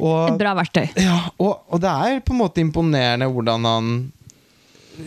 [0.00, 0.88] et bra verktøy.
[0.98, 3.92] ja, og, og det er på en måte imponerende hvordan han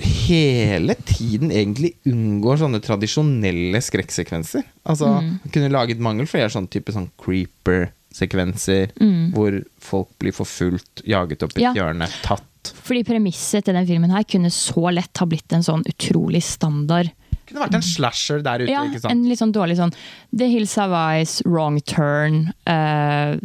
[0.02, 4.64] hele tiden egentlig unngår sånne tradisjonelle skrekksekvenser.
[4.86, 5.40] Altså, Mm.
[5.52, 8.92] Kunne laget mange flere sånne type sånn creeper-sekvenser,
[9.34, 11.74] hvor folk blir forfulgt, jaget opp i et Ja.
[11.74, 12.44] hjørne, tatt.
[12.84, 17.12] Fordi premisset til den filmen her kunne så lett ha blitt en sånn utrolig standard
[17.48, 18.72] kunne vært en slasher der ute.
[18.74, 19.94] Ja, en litt sånn dårlig sånn
[20.36, 23.38] The Hills Have Eyes, Wrong Turn, uh,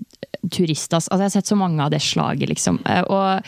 [0.51, 2.80] Turistas Altså, jeg har sett så mange av det slaget, liksom.
[2.84, 3.43] Uh, og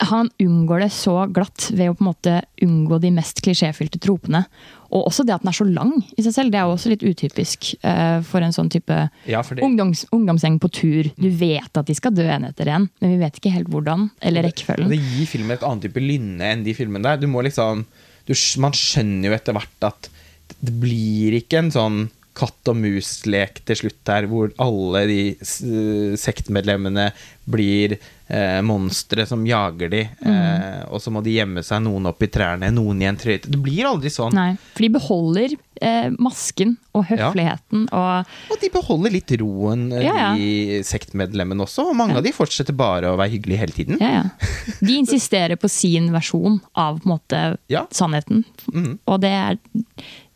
[0.00, 4.44] han unngår det så glatt ved å på en måte unngå de mest klisjéfylte tropene.
[4.92, 6.52] Og også det at den er så lang i seg selv.
[6.52, 8.96] Det er jo også litt utypisk uh, for en sånn type
[9.28, 11.10] Ja, det- ungdoms, ungdomsgjeng på tur.
[11.16, 14.08] Du vet at de skal dø en etter en, men vi vet ikke helt hvordan.
[14.20, 14.88] Eller rekkefølgen.
[14.92, 17.20] Det gir filmen et annet type lynne enn de filmene der.
[17.22, 17.84] Du må liksom
[18.26, 20.10] du, Man skjønner jo etter hvert at
[20.62, 22.02] det blir ikke en sånn
[22.34, 25.20] katt og mus-lek til slutt her, hvor alle de
[26.16, 27.10] sektmedlemmene
[27.50, 27.96] blir
[28.30, 32.28] eh, monstre som jager de, eh, og så må de gjemme seg, noen opp i
[32.32, 33.50] trærne, noen i en trøyte.
[33.50, 34.32] Det blir aldri sånn.
[34.36, 37.28] Nei, for de beholder eh, masken og Ja.
[37.32, 40.32] høfligheten og Og de beholder litt roen, eh, Ja, ja.
[40.38, 43.98] de sektmedlemmene også, og mange av de fortsetter bare å være hyggelige hele tiden.
[44.00, 44.74] Ja, ja.
[44.80, 47.86] De insisterer på sin versjon av på en måte, Ja.
[47.90, 48.44] sannheten.
[48.72, 48.98] mm.
[49.06, 49.58] Og det er,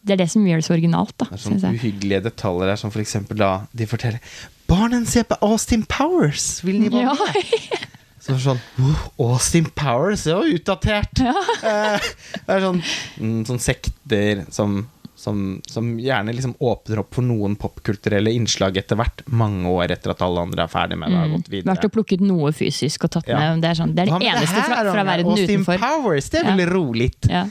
[0.07, 2.79] det er det som gjør det så originalt, da, Det er sånne uhyggelige detaljer her,
[2.81, 4.21] som for eksempel da de forteller
[4.67, 6.61] Barnen ser på Austin Powers!
[6.67, 7.15] Vil de være Ja.
[7.15, 7.87] med?
[8.27, 9.03] Så det er sånn «Wow,
[9.37, 11.21] Austin Powers er jo utdatert!
[11.67, 11.99] Eh,
[12.47, 12.81] det er sånn,
[13.23, 14.81] mm, sånn sekter som,
[15.19, 15.39] som,
[15.71, 20.23] som gjerne liksom åpner opp for noen popkulturelle innslag etter hvert, mange år etter at
[20.27, 21.71] alle andre er ferdig med det har gått videre.
[21.77, 23.39] Vært og plukket noe fysisk og tatt Ja.
[23.39, 23.63] med.
[23.63, 25.79] Det er, sånn, det, er det eneste fra, fra verden Austin utenfor.
[25.87, 26.67] Powers, det er Ja.
[26.75, 27.31] roligt.
[27.31, 27.45] Ja.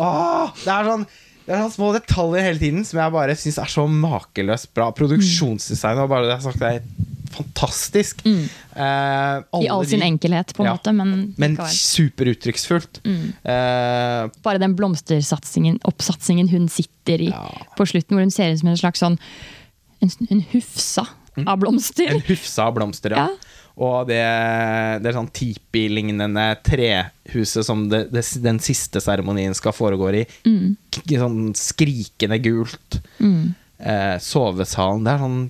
[0.00, 1.06] Åh, det er sånn
[1.46, 4.90] det er sånne små detaljer hele tiden som jeg bare syns er så makeløst bra.
[4.92, 6.82] Produksjonsdesign og bare det jeg har sagt, det er
[7.32, 8.20] fantastisk.
[8.26, 9.62] Eh, Mm.
[9.64, 10.74] I all sin de- enkelhet, på en Ja.
[10.76, 13.00] måte, men, Men superuttrykksfullt.
[13.04, 13.32] Mm.
[13.44, 17.48] Eh, Bare den blomstersatsingen, oppsatsingen hun sitter i Ja.
[17.76, 19.18] på slutten, hvor hun ser ut som en slags sånn
[20.02, 21.06] En, en hufsa
[21.46, 22.08] av blomster.
[22.08, 22.14] Mm.
[22.16, 23.16] en hufsa av blomster, ja.
[23.16, 23.28] Ja.
[23.80, 24.20] Og det,
[25.00, 30.26] det sånn tipi-lignende trehuset som det, det, den siste seremonien skal foregå i.
[30.44, 30.76] Mm.
[31.08, 33.00] Sånn skrikende gult.
[33.82, 35.04] Eh, sovesalen.
[35.06, 35.42] Det er sånn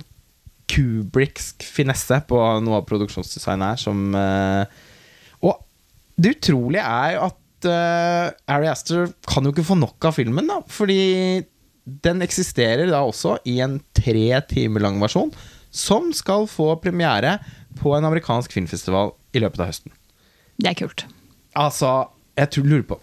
[0.72, 4.62] Kubriksk finesse på noe av produksjonsdesignet her som eh,
[5.44, 5.58] Og
[6.16, 10.48] det utrolige er jo at eh, Ari Aster kan jo ikke få nok av filmen,
[10.48, 10.60] da.
[10.72, 11.42] Fordi
[11.82, 15.32] den eksisterer da også i en tre timer lang versjon,
[15.72, 17.38] som skal få premiere
[17.78, 19.94] på en amerikansk filmfestival i løpet av høsten.
[20.62, 21.06] Det er kult.
[21.58, 21.92] Altså,
[22.38, 22.98] jeg tror, lurer på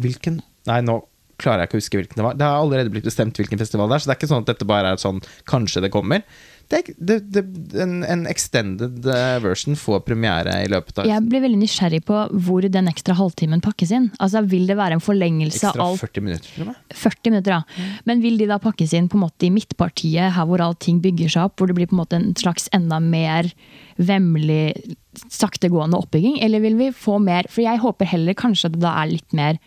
[0.00, 1.02] Hvilken Nei, nå
[1.40, 2.36] klarer jeg ikke å huske hvilken det var.
[2.38, 4.50] Det har allerede blitt bestemt hvilken festival det er, så det er ikke sånn at
[4.52, 6.22] dette bare er sånn Kanskje det kommer.
[6.70, 7.42] Det er, det, det,
[7.82, 12.22] en, en extended eh, version får premiere i løpet av Jeg blir veldig nysgjerrig på
[12.46, 14.08] hvor den ekstra halvtimen pakkes inn.
[14.16, 16.98] Altså, Vil det være en forlengelse av Ekstra alt 40 minutter, tror jeg.
[17.02, 17.90] 40 minutter, ja.
[18.08, 21.36] Men vil de da pakkes inn på en måte i midtpartiet, her hvor allting bygger
[21.36, 23.52] seg opp, hvor det blir på en måte en slags enda mer
[23.98, 24.96] vemmelig,
[25.30, 26.40] saktegående oppbygging?
[26.42, 29.32] Eller vil vi få mer For jeg håper heller kanskje at det da er litt
[29.36, 29.58] mer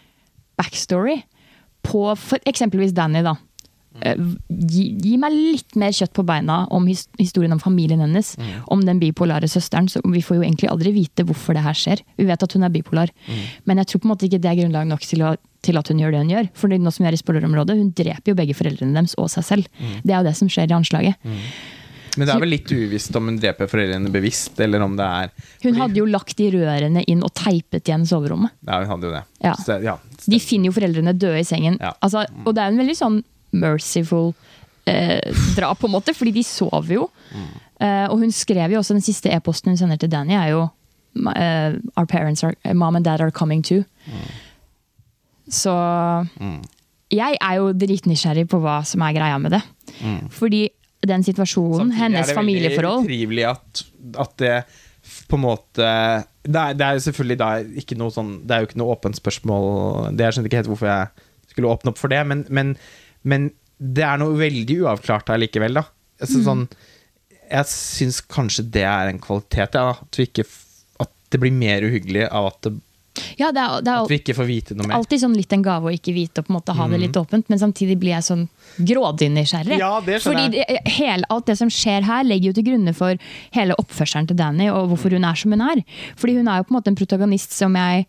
[0.60, 1.22] backstory
[1.88, 3.36] på for eksempelvis Danny, da.
[4.04, 4.18] Eh,
[4.50, 8.34] Gi, gi meg litt mer kjøtt på beina om his, historien om familien hennes.
[8.74, 9.88] Om den bipolare søsteren.
[9.90, 12.04] Så vi får jo egentlig aldri vite hvorfor det her skjer.
[12.20, 13.14] Vi vet at hun er bipolar,
[13.66, 15.88] men jeg tror på en måte ikke det er grunnlag nok til, å, til at
[15.94, 16.52] hun gjør det hun gjør.
[16.58, 19.48] For nå som vi er i spoilerområdet, hun dreper jo begge foreldrene deres og seg
[19.48, 19.72] selv.
[20.04, 21.16] Det er jo det som skjer i anslaget.
[22.18, 25.30] Men det er vel litt uvisst om hun dreper foreldrene bevisst, eller om det er
[25.64, 28.52] Hun fordi- hadde jo lagt de rørene inn og teipet igjen soverommet.
[28.68, 29.24] Ja, hun hadde jo det.
[29.44, 29.54] Ja.
[29.56, 29.98] Så, ja.
[30.26, 31.78] De finner jo foreldrene døde i sengen.
[31.80, 31.94] Ja.
[32.02, 34.34] Altså, og det er en veldig sånn merciful
[34.88, 35.22] eh,
[35.56, 37.10] drap, på en måte, fordi de sover jo.
[37.80, 40.70] Eh, og hun skrev jo også den siste e-posten hun sender til Danny, er jo
[41.36, 43.84] eh, Our parents are, Mom and dad are coming too.
[45.50, 45.72] Så
[47.14, 49.62] jeg er jo dritnysgjerrig på hva som er greia med det.
[50.36, 50.66] Fordi
[51.10, 52.38] den situasjonen, Samtidig hennes familieforhold.
[52.38, 53.84] det familieforhold veldig trivelig at,
[54.26, 54.58] at det
[55.28, 55.88] på en måte
[56.48, 57.50] det er, det er jo selvfølgelig da
[57.82, 59.66] ikke noe sånn Det er jo ikke noe åpent spørsmål.
[60.16, 62.76] Det Jeg skjønner ikke helt hvorfor jeg skulle åpne opp for det, men, men,
[63.28, 65.84] men det er noe veldig uavklart her likevel, da.
[66.22, 66.64] Altså, sånn,
[67.48, 69.96] jeg syns kanskje det er en kvalitet, ja.
[69.98, 70.46] At, vi ikke,
[71.04, 72.74] at det blir mer uhyggelig av at det
[73.40, 74.96] Ja, det er, det er At vi ikke får vite noe mer.
[74.98, 77.18] alltid sånn litt en gave å ikke vite og på en måte ha det litt
[77.20, 78.46] åpent, men samtidig blir jeg sånn
[78.78, 79.80] grådig nysgjerrig.
[79.80, 80.66] Ja, det Fordi det,
[80.98, 83.18] hele, alt det som skjer her, legger jo til grunne for
[83.56, 85.84] hele oppførselen til Danny og hvorfor hun er som hun er.
[86.16, 88.06] Fordi hun er jo på en måte en protagonist som jeg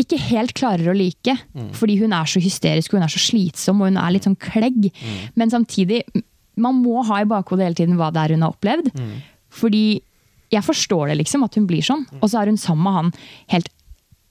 [0.00, 1.34] ikke helt klarer å like.
[1.76, 4.38] Fordi hun er så hysterisk og hun er så slitsom og hun er litt sånn
[4.40, 4.88] klegg.
[5.36, 6.02] Men samtidig,
[6.56, 8.88] man må ha i bakhodet hele tiden hva det er hun har opplevd.
[9.52, 9.84] Fordi
[10.52, 12.06] jeg forstår det liksom, at hun blir sånn.
[12.20, 13.12] Og så er hun sammen med han
[13.54, 13.68] helt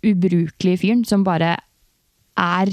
[0.05, 1.57] ubrukelige fyren som bare
[2.41, 2.69] er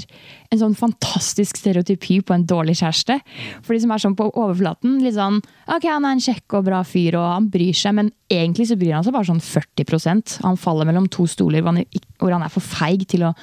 [0.49, 3.19] en sånn fantastisk stereotypi på en dårlig kjæreste.
[3.65, 6.65] For de som er sånn på overflaten, litt sånn Ok, han er en kjekk og
[6.69, 10.39] bra fyr, og han bryr seg, men egentlig så bryr han seg bare sånn 40%
[10.47, 11.83] Han faller mellom to stoler hvor han,
[12.17, 13.35] hvor han er for feig til å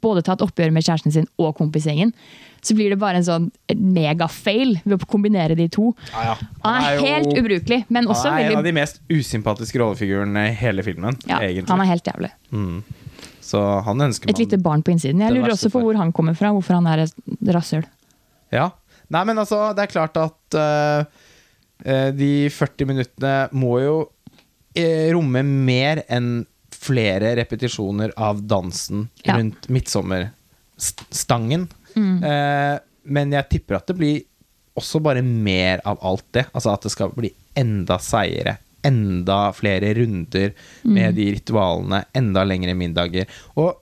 [0.00, 2.14] både ta et oppgjør med kjæresten sin og kompisgjengen.
[2.64, 5.90] Så blir det bare en sånn megafail ved å kombinere de to.
[6.12, 6.48] Ja, ja.
[6.64, 10.46] Han er, helt ubrukelig, men også Han er en veldig av de mest usympatiske rollefigurene
[10.50, 11.20] i hele filmen.
[11.28, 11.68] ja, egentlig.
[11.72, 12.32] Han er helt jævlig.
[13.50, 15.22] Så han ønsker Et lite barn på innsiden.
[15.24, 17.14] Jeg lurer også på hvor han kommer fra, hvorfor han er et
[17.56, 17.84] rasshøl.
[18.54, 18.68] Ja.
[19.10, 21.00] Nei, men altså, det er klart at øh,
[22.14, 23.96] de 40 minuttene må jo
[24.78, 26.44] øh, romme mer enn
[26.80, 29.34] flere repetisjoner av dansen Ja.
[29.36, 31.66] rundt midtsommerstangen.
[31.96, 32.22] Mm.
[32.22, 32.78] Uh,
[33.10, 34.20] men jeg tipper at det blir
[34.78, 36.46] også bare mer av alt det.
[36.54, 38.56] Altså at det skal bli enda seigere.
[38.86, 40.52] Enda flere runder
[40.84, 40.94] Mm.
[40.94, 42.04] med de ritualene.
[42.16, 43.26] Enda lengre middager.
[43.56, 43.74] Og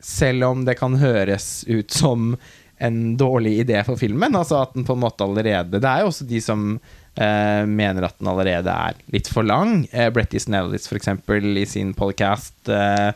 [0.00, 2.36] selv om det kan høres ut som
[2.80, 6.12] en dårlig idé for filmen, altså at den på en måte allerede Det er jo
[6.12, 6.80] også de som
[7.18, 9.88] eh, mener at den allerede er litt for lang.
[9.92, 13.10] Eh, Bretty Snellis, for eksempel, i sin podcast eh,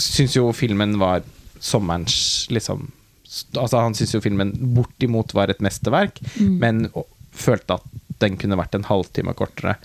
[0.00, 1.22] syns jo filmen var
[1.60, 2.88] sommerens liksom
[3.58, 6.58] Altså Han syns jo filmen bortimot var et mesterverk, Mm.
[6.62, 6.86] men
[7.36, 7.82] følte at
[8.22, 9.76] den kunne vært en halvtime kortere.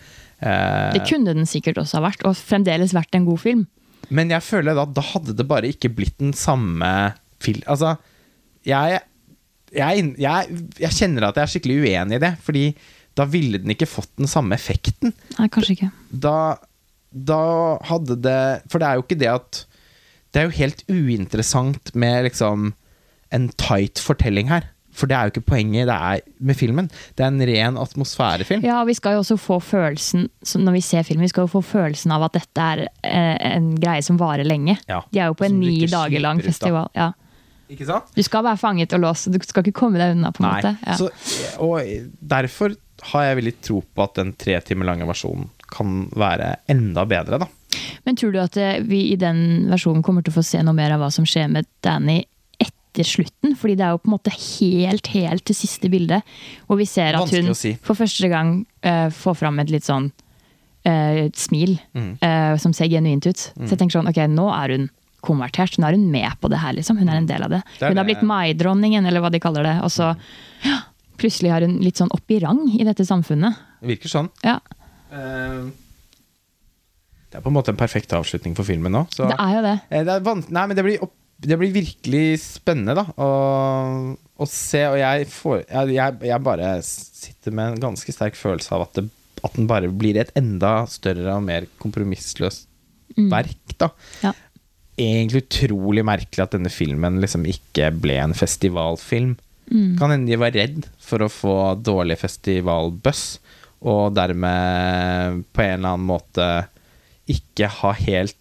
[0.41, 3.67] Eh, Det kunne den sikkert også ha vært, og fremdeles vært en god film.
[4.09, 7.61] men jeg føler da da hadde det bare ikke blitt den samme film...
[7.67, 7.95] Altså,
[8.67, 8.99] jeg,
[9.73, 12.65] jeg, jeg, jeg kjenner at jeg er skikkelig uenig i det, fordi
[13.15, 15.13] da ville den ikke fått den samme effekten.
[15.37, 15.91] Nei, kanskje ikke.
[16.11, 16.57] da,
[17.11, 17.39] da
[17.89, 18.39] hadde det
[18.71, 19.65] For det er jo ikke det at
[20.31, 22.69] Det er jo helt uinteressant med liksom
[23.35, 24.69] en tight fortelling her.
[24.91, 26.89] For det er jo ikke poenget det er med filmen.
[27.15, 28.65] Det er en ren atmosfærefilm.
[28.67, 30.27] Ja, og vi skal jo også få følelsen,
[30.59, 33.71] når vi ser filmen, vi skal jo få følelsen av at dette er eh, en
[33.79, 34.77] greie som varer lenge.
[34.91, 36.91] Ja, De er jo på en ni dager lang festival.
[36.97, 37.11] Ja.
[37.71, 38.11] Ikke sant?
[38.17, 40.33] Du skal være fanget og låst, du skal ikke komme deg unna.
[40.35, 40.57] på en Nei.
[40.59, 40.73] måte.
[40.83, 40.97] Ja.
[40.99, 41.79] Så, og
[42.19, 42.75] derfor
[43.13, 47.39] har jeg veldig tro på at den tre timer lange versjonen kan være enda bedre,
[47.41, 47.47] da.
[48.03, 50.75] Men tror du at eh, vi i den versjonen kommer til å få se noe
[50.75, 52.19] mer av hva som skjer med Danny
[52.91, 53.55] etter slutten?
[53.57, 56.21] Fordi det er jo på en måte helt, helt til siste bilde.
[56.67, 57.73] Og vi ser at hun si.
[57.83, 60.11] for første gang uh, får fram et litt sånn
[60.87, 62.17] uh, smil Mm.
[62.19, 63.37] uh, som ser genuint ut.
[63.37, 64.89] Så jeg tenker sånn, ok, nå er hun
[65.21, 65.77] konvertert.
[65.79, 66.97] Nå er hun med på det her, liksom.
[66.99, 67.61] Hun er en del av det.
[67.79, 69.75] Det hun har blitt maidronningen, eller hva de kaller det.
[69.85, 70.11] Og så
[70.65, 70.81] ja,
[71.21, 73.59] plutselig har hun litt sånn opp i rang i dette samfunnet.
[73.81, 74.31] Det virker sånn.
[74.43, 74.59] Ja,
[77.31, 79.05] Det er på en måte en perfekt avslutning for filmen nå.
[79.13, 79.23] Så.
[79.29, 79.77] det er jo det.
[79.87, 83.29] Det, er Nei, men det, blir opp det blir virkelig spennende da å,
[84.13, 84.83] å se.
[84.91, 89.07] Og jeg, får, jeg, jeg, bare sitter med en ganske sterk følelse av at, det,
[89.41, 92.67] at den bare blir et enda større og mer kompromissløst
[93.31, 93.77] verk.
[93.77, 93.91] da
[94.23, 94.33] Ja.
[95.01, 99.33] Egentlig utrolig merkelig at denne filmen liksom ikke ble en festivalfilm.
[99.71, 99.95] Mm.
[99.97, 103.23] Kan hende de var redd for å få dårlig festivalbuzz,
[103.87, 106.47] og dermed på en eller annen måte
[107.31, 108.37] ikke ha helt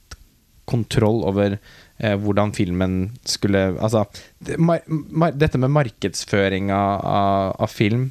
[0.69, 1.57] kontroll over
[2.01, 2.95] hvordan filmen
[3.29, 4.07] skulle Altså,
[4.41, 8.09] det, mar, mar, dette med markedsføring av, av, av film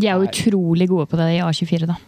[0.00, 1.98] De er jo utrolig gode på det i A24, da.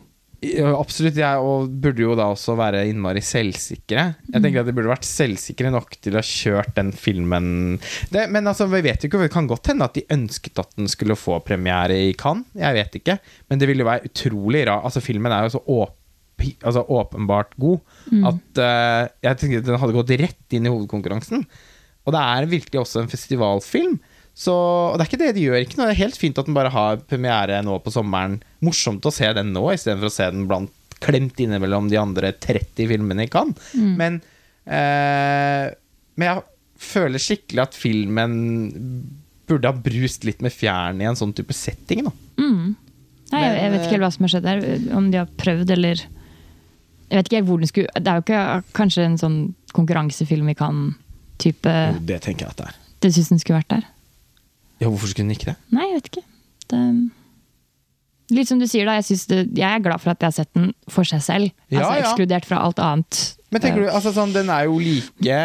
[0.43, 4.07] Absolutt, jeg og burde jo da også være innmari selvsikre.
[4.27, 7.79] Jeg tenker at De burde vært selvsikre nok til å ha kjørt den filmen
[8.11, 10.75] det, Men altså, vi vet jo ikke, det kan godt hende at de ønsket at
[10.75, 12.49] den skulle få premiere i Cannes.
[12.59, 13.19] Jeg vet ikke.
[13.47, 14.89] Men det ville jo være utrolig rart.
[14.89, 15.95] Altså, filmen er jo så åp
[16.41, 17.81] altså, åpenbart god
[18.29, 21.45] at uh, jeg tenkte den hadde gått rett inn i hovedkonkurransen.
[22.03, 23.99] Og det er virkelig også en festivalfilm.
[24.33, 25.59] Så, og det er ikke det de gjør.
[25.61, 28.41] ikke noe Det er helt fint at den bare har premiere nå på sommeren.
[28.65, 30.73] Morsomt å se den nå, istedenfor å se den blant,
[31.03, 33.73] klemt innimellom de andre 30 filmene i Cannes.
[33.75, 34.21] Men,
[34.71, 35.69] uh,
[36.17, 36.45] men jeg
[36.83, 38.39] føler skikkelig at filmen
[39.51, 42.07] burde ha brust litt med fjærene i en sånn type setting.
[42.07, 42.15] Da.
[42.41, 42.73] Mm.
[43.33, 44.65] Nei, jeg, jeg vet ikke hva som har skjedd der.
[44.97, 46.03] Om de har prøvd, eller
[47.13, 48.43] Jeg vet ikke helt hvor den skulle Det er jo ikke
[48.79, 49.39] kanskje en sånn
[49.77, 50.79] konkurransefilm vi kan
[51.43, 52.79] type Jo, det tenker jeg at det er.
[53.05, 53.85] Du syns den skulle vært der?
[54.81, 55.57] Ja, hvorfor skulle den ikke det?
[55.75, 56.23] Nei, jeg vet ikke.
[56.73, 56.81] Det,
[58.33, 58.95] litt som du sier, da.
[59.01, 61.51] Jeg, det, jeg er glad for at jeg har sett den for seg selv.
[61.69, 62.07] Ja, altså ja.
[62.07, 63.21] Ekskludert fra alt annet
[63.53, 65.43] Men tenker du, altså sånn, den er jo like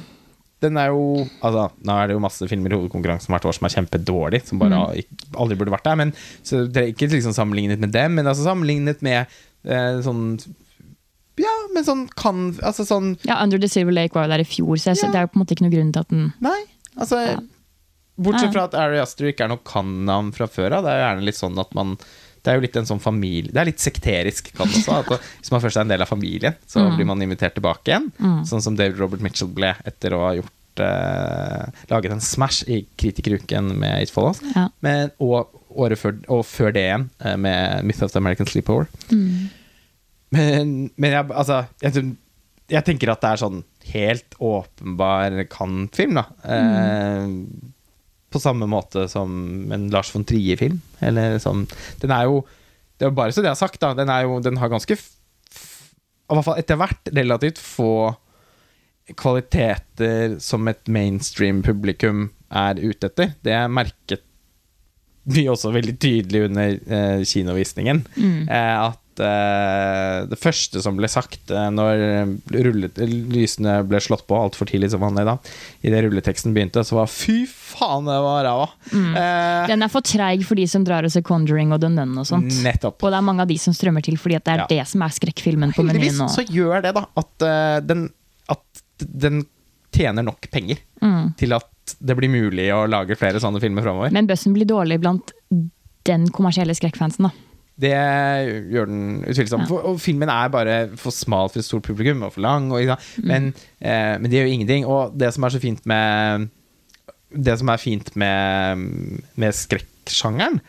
[0.64, 1.04] Den er jo
[1.44, 4.58] Altså, nå er det jo masse filmer i hovedkonkurransen hvert år som er kjempedårlig, som
[4.62, 5.16] bare Mm.
[5.44, 5.98] aldri burde vært der.
[6.00, 6.12] Men
[6.42, 9.26] så det er ikke liksom sammenlignet med dem, men altså sammenlignet med
[9.68, 10.38] eh, sånn
[11.74, 14.76] men sånn kan Altså sånn Ja, Under the Silver Lake var jo der i fjor,
[14.78, 15.10] så jeg, Ja.
[15.12, 16.60] det er jo på en måte ikke noe grunn til at den Nei.
[16.96, 17.38] Altså Ja.
[18.16, 20.84] Bortsett fra at Ari Aster ikke er noe kan-navn fra før av.
[20.84, 21.96] Det er jo gjerne litt sånn at man
[22.44, 25.16] det er jo litt en sånn familie Det er litt sekterisk, kan det også.
[25.40, 26.96] Hvis man først er en del av familien, så Mm.
[26.98, 28.10] blir man invitert tilbake igjen.
[28.20, 28.44] Mm.
[28.44, 30.52] Sånn som David Robert Mitchell ble etter å ha gjort
[30.84, 34.40] eh, laget en smash i Kritikeruken med It Follows.
[34.54, 34.68] Ja.
[34.82, 38.86] Men, og året før, og før det igjen, eh, med Myth of the American Sleepover.
[39.10, 39.48] Mm.
[40.34, 42.04] Men, men jeg, altså jeg,
[42.72, 43.62] jeg tenker at det er sånn
[43.92, 46.24] helt åpenbar kan-film, da.
[46.48, 47.34] Eh,
[48.34, 49.30] på samme måte som
[49.72, 50.80] en Lars von Trier-film.
[51.04, 51.68] Eller sånn
[52.02, 52.40] Den er jo
[52.98, 53.92] Det er jo bare så det jeg har sagt, da.
[53.94, 58.14] Den, er jo, den har ganske I hvert fall etter hvert relativt få
[59.20, 63.34] kvaliteter som et mainstream-publikum er ute etter.
[63.44, 64.22] Det er merket
[65.28, 68.00] vi også veldig tydelig under eh, kinovisningen.
[68.16, 68.48] Mm.
[68.48, 72.02] Eh, at eh, det første som ble sagt eh, når
[72.66, 72.98] rullet,
[73.30, 75.36] lysene ble slått på altfor tidlig som vanlig da,
[75.84, 78.68] i det rulleteksten begynte, så var 'fy faen, det var ræva'.
[78.94, 82.18] Eh, Den er for treig for de som drar og ser Conjuring og The Nun
[82.18, 82.52] og sånt.
[82.62, 83.02] nettopp.
[83.02, 84.66] Og det er mange av de som strømmer til fordi det er Ja.
[84.68, 86.28] det som er skrekkfilmen på menyen nå.
[86.28, 88.10] så gjør det da at, eh, den,
[88.48, 88.60] at
[89.00, 89.46] den
[89.92, 91.36] tjener nok penger Mm.
[91.36, 91.64] til at
[92.02, 94.10] det blir mulig å lage flere sånne filmer framover.
[94.10, 95.32] Men bøssen blir dårlig blant
[96.04, 97.30] den kommersielle skrekkfansen, da.
[97.80, 97.90] Det
[98.70, 99.66] gjør den utvilsomt.
[99.70, 99.80] Ja.
[99.90, 102.70] Og filmen er bare for smal for et stort publikum og for lang.
[102.70, 103.26] Og, men, mm.
[103.30, 103.48] men,
[103.82, 104.86] eh, men det gjør ingenting.
[104.86, 106.48] Og det som er så fint med
[107.34, 108.84] Det som er fint med,
[109.34, 110.60] med skrekksjangeren,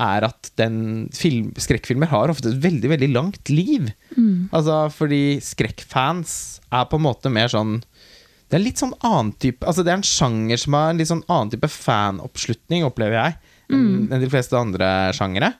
[0.00, 3.88] er at den film, skrekkfilmer har ofte et veldig, veldig langt liv.
[4.52, 7.80] Altså fordi skrekkfans er på en måte mer sånn
[8.50, 11.10] det er litt sånn annen type Altså det er en sjanger som har en litt
[11.10, 13.36] sånn annen type fanoppslutning, opplever jeg,
[13.70, 14.08] mm.
[14.10, 15.52] enn de fleste andre sjangere.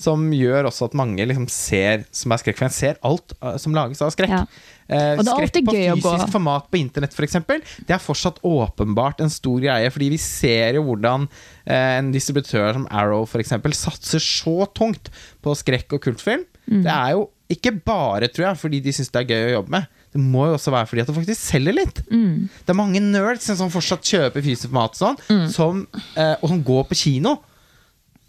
[0.00, 4.02] Som gjør også at mange liksom ser som er skrekkfans, ser alt uh, som lages
[4.02, 4.32] av skrekk.
[4.34, 4.46] Ja.
[4.90, 7.38] Eh, skrekk på fysisk format på internett, f.eks.,
[7.86, 9.92] det er fortsatt åpenbart en stor greie.
[9.94, 13.54] Fordi vi ser jo hvordan eh, en distributør som Arrow f.eks.
[13.78, 15.12] satser så tungt
[15.44, 16.44] på skrekk og kultfilm.
[16.66, 16.82] Mm.
[16.82, 19.76] Det er jo ikke bare, tror jeg, fordi de syns det er gøy å jobbe
[19.76, 19.88] med.
[20.14, 22.00] Det må jo også være fordi at det faktisk selger litt.
[22.08, 22.46] Mm.
[22.64, 25.48] Det er mange nerds som fortsatt kjøper fysisk mat sånn, mm.
[25.52, 25.84] som,
[26.14, 27.36] eh, og som går på kino.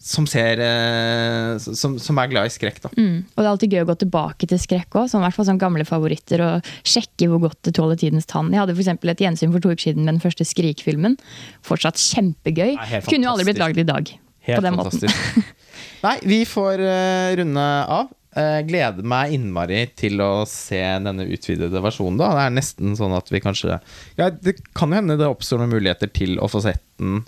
[0.06, 2.91] Som ser eh, som, som er glad i skrekk, da.
[2.93, 3.24] Mm.
[3.26, 5.47] Og det er alltid gøy å gå tilbake til skrekk òg, som i hvert fall
[5.47, 8.51] sånn gamle favoritter, og sjekke hvor godt det tåler tidens tann.
[8.53, 11.18] Jeg hadde for eksempel et gjensyn for to uker siden med den første Skrik-filmen.
[11.66, 12.76] Fortsatt kjempegøy.
[12.78, 14.14] Nei, Kunne jo aldri blitt lagd i dag.
[14.45, 15.01] Helt på den måten.
[15.01, 15.58] fantastisk.
[16.06, 17.66] Nei, vi får uh, runde
[17.97, 18.14] av.
[18.36, 22.20] Uh, gleder meg innmari til å se denne utvidede versjonen.
[22.20, 23.78] da Det er nesten sånn at vi kanskje
[24.20, 27.22] Ja, Det kan jo hende det oppstår noen muligheter til å få sett den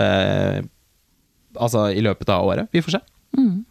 [0.00, 0.64] eh,
[1.54, 2.70] Altså i løpet av året.
[2.74, 3.02] Vi får se.
[3.38, 3.64] Mm.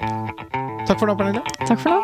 [0.87, 1.43] Takk for nå, Pernille.
[1.67, 1.99] Takk for nå.